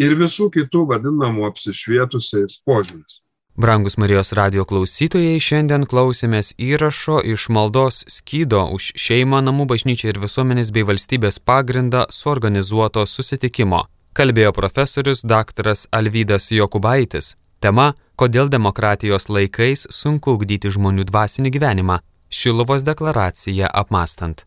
ir 0.00 0.16
visų 0.18 0.50
kitų 0.54 0.86
vadinamų 0.92 1.46
apsišvietusiais 1.50 2.60
požiūris. 2.66 3.22
Brangus 3.56 3.96
Marijos 3.96 4.34
radio 4.36 4.66
klausytojai, 4.68 5.40
šiandien 5.40 5.86
klausėmės 5.88 6.52
įrašo 6.60 7.22
iš 7.24 7.48
maldos 7.48 8.02
skydo 8.12 8.66
už 8.76 8.92
šeimą, 9.00 9.40
namų 9.48 9.64
bažnyčią 9.72 10.12
ir 10.12 10.20
visuomenės 10.20 10.74
bei 10.76 10.84
valstybės 10.84 11.40
pagrindą 11.40 12.04
suorganizuoto 12.12 13.06
susitikimo 13.08 13.86
kalbėjo 14.16 14.52
profesorius 14.56 15.20
dr. 15.24 15.74
Alvydas 15.92 16.50
Jokubaitis. 16.50 17.36
Tema- 17.60 17.92
Kodėl 18.20 18.48
demokratijos 18.48 19.28
laikais 19.28 19.86
sunku 19.92 20.32
ugdyti 20.36 20.70
žmonių 20.72 21.04
dvasinį 21.10 21.50
gyvenimą- 21.56 21.98
Šiluvos 22.38 22.82
deklaracija 22.82 23.68
apmastant. 23.82 24.46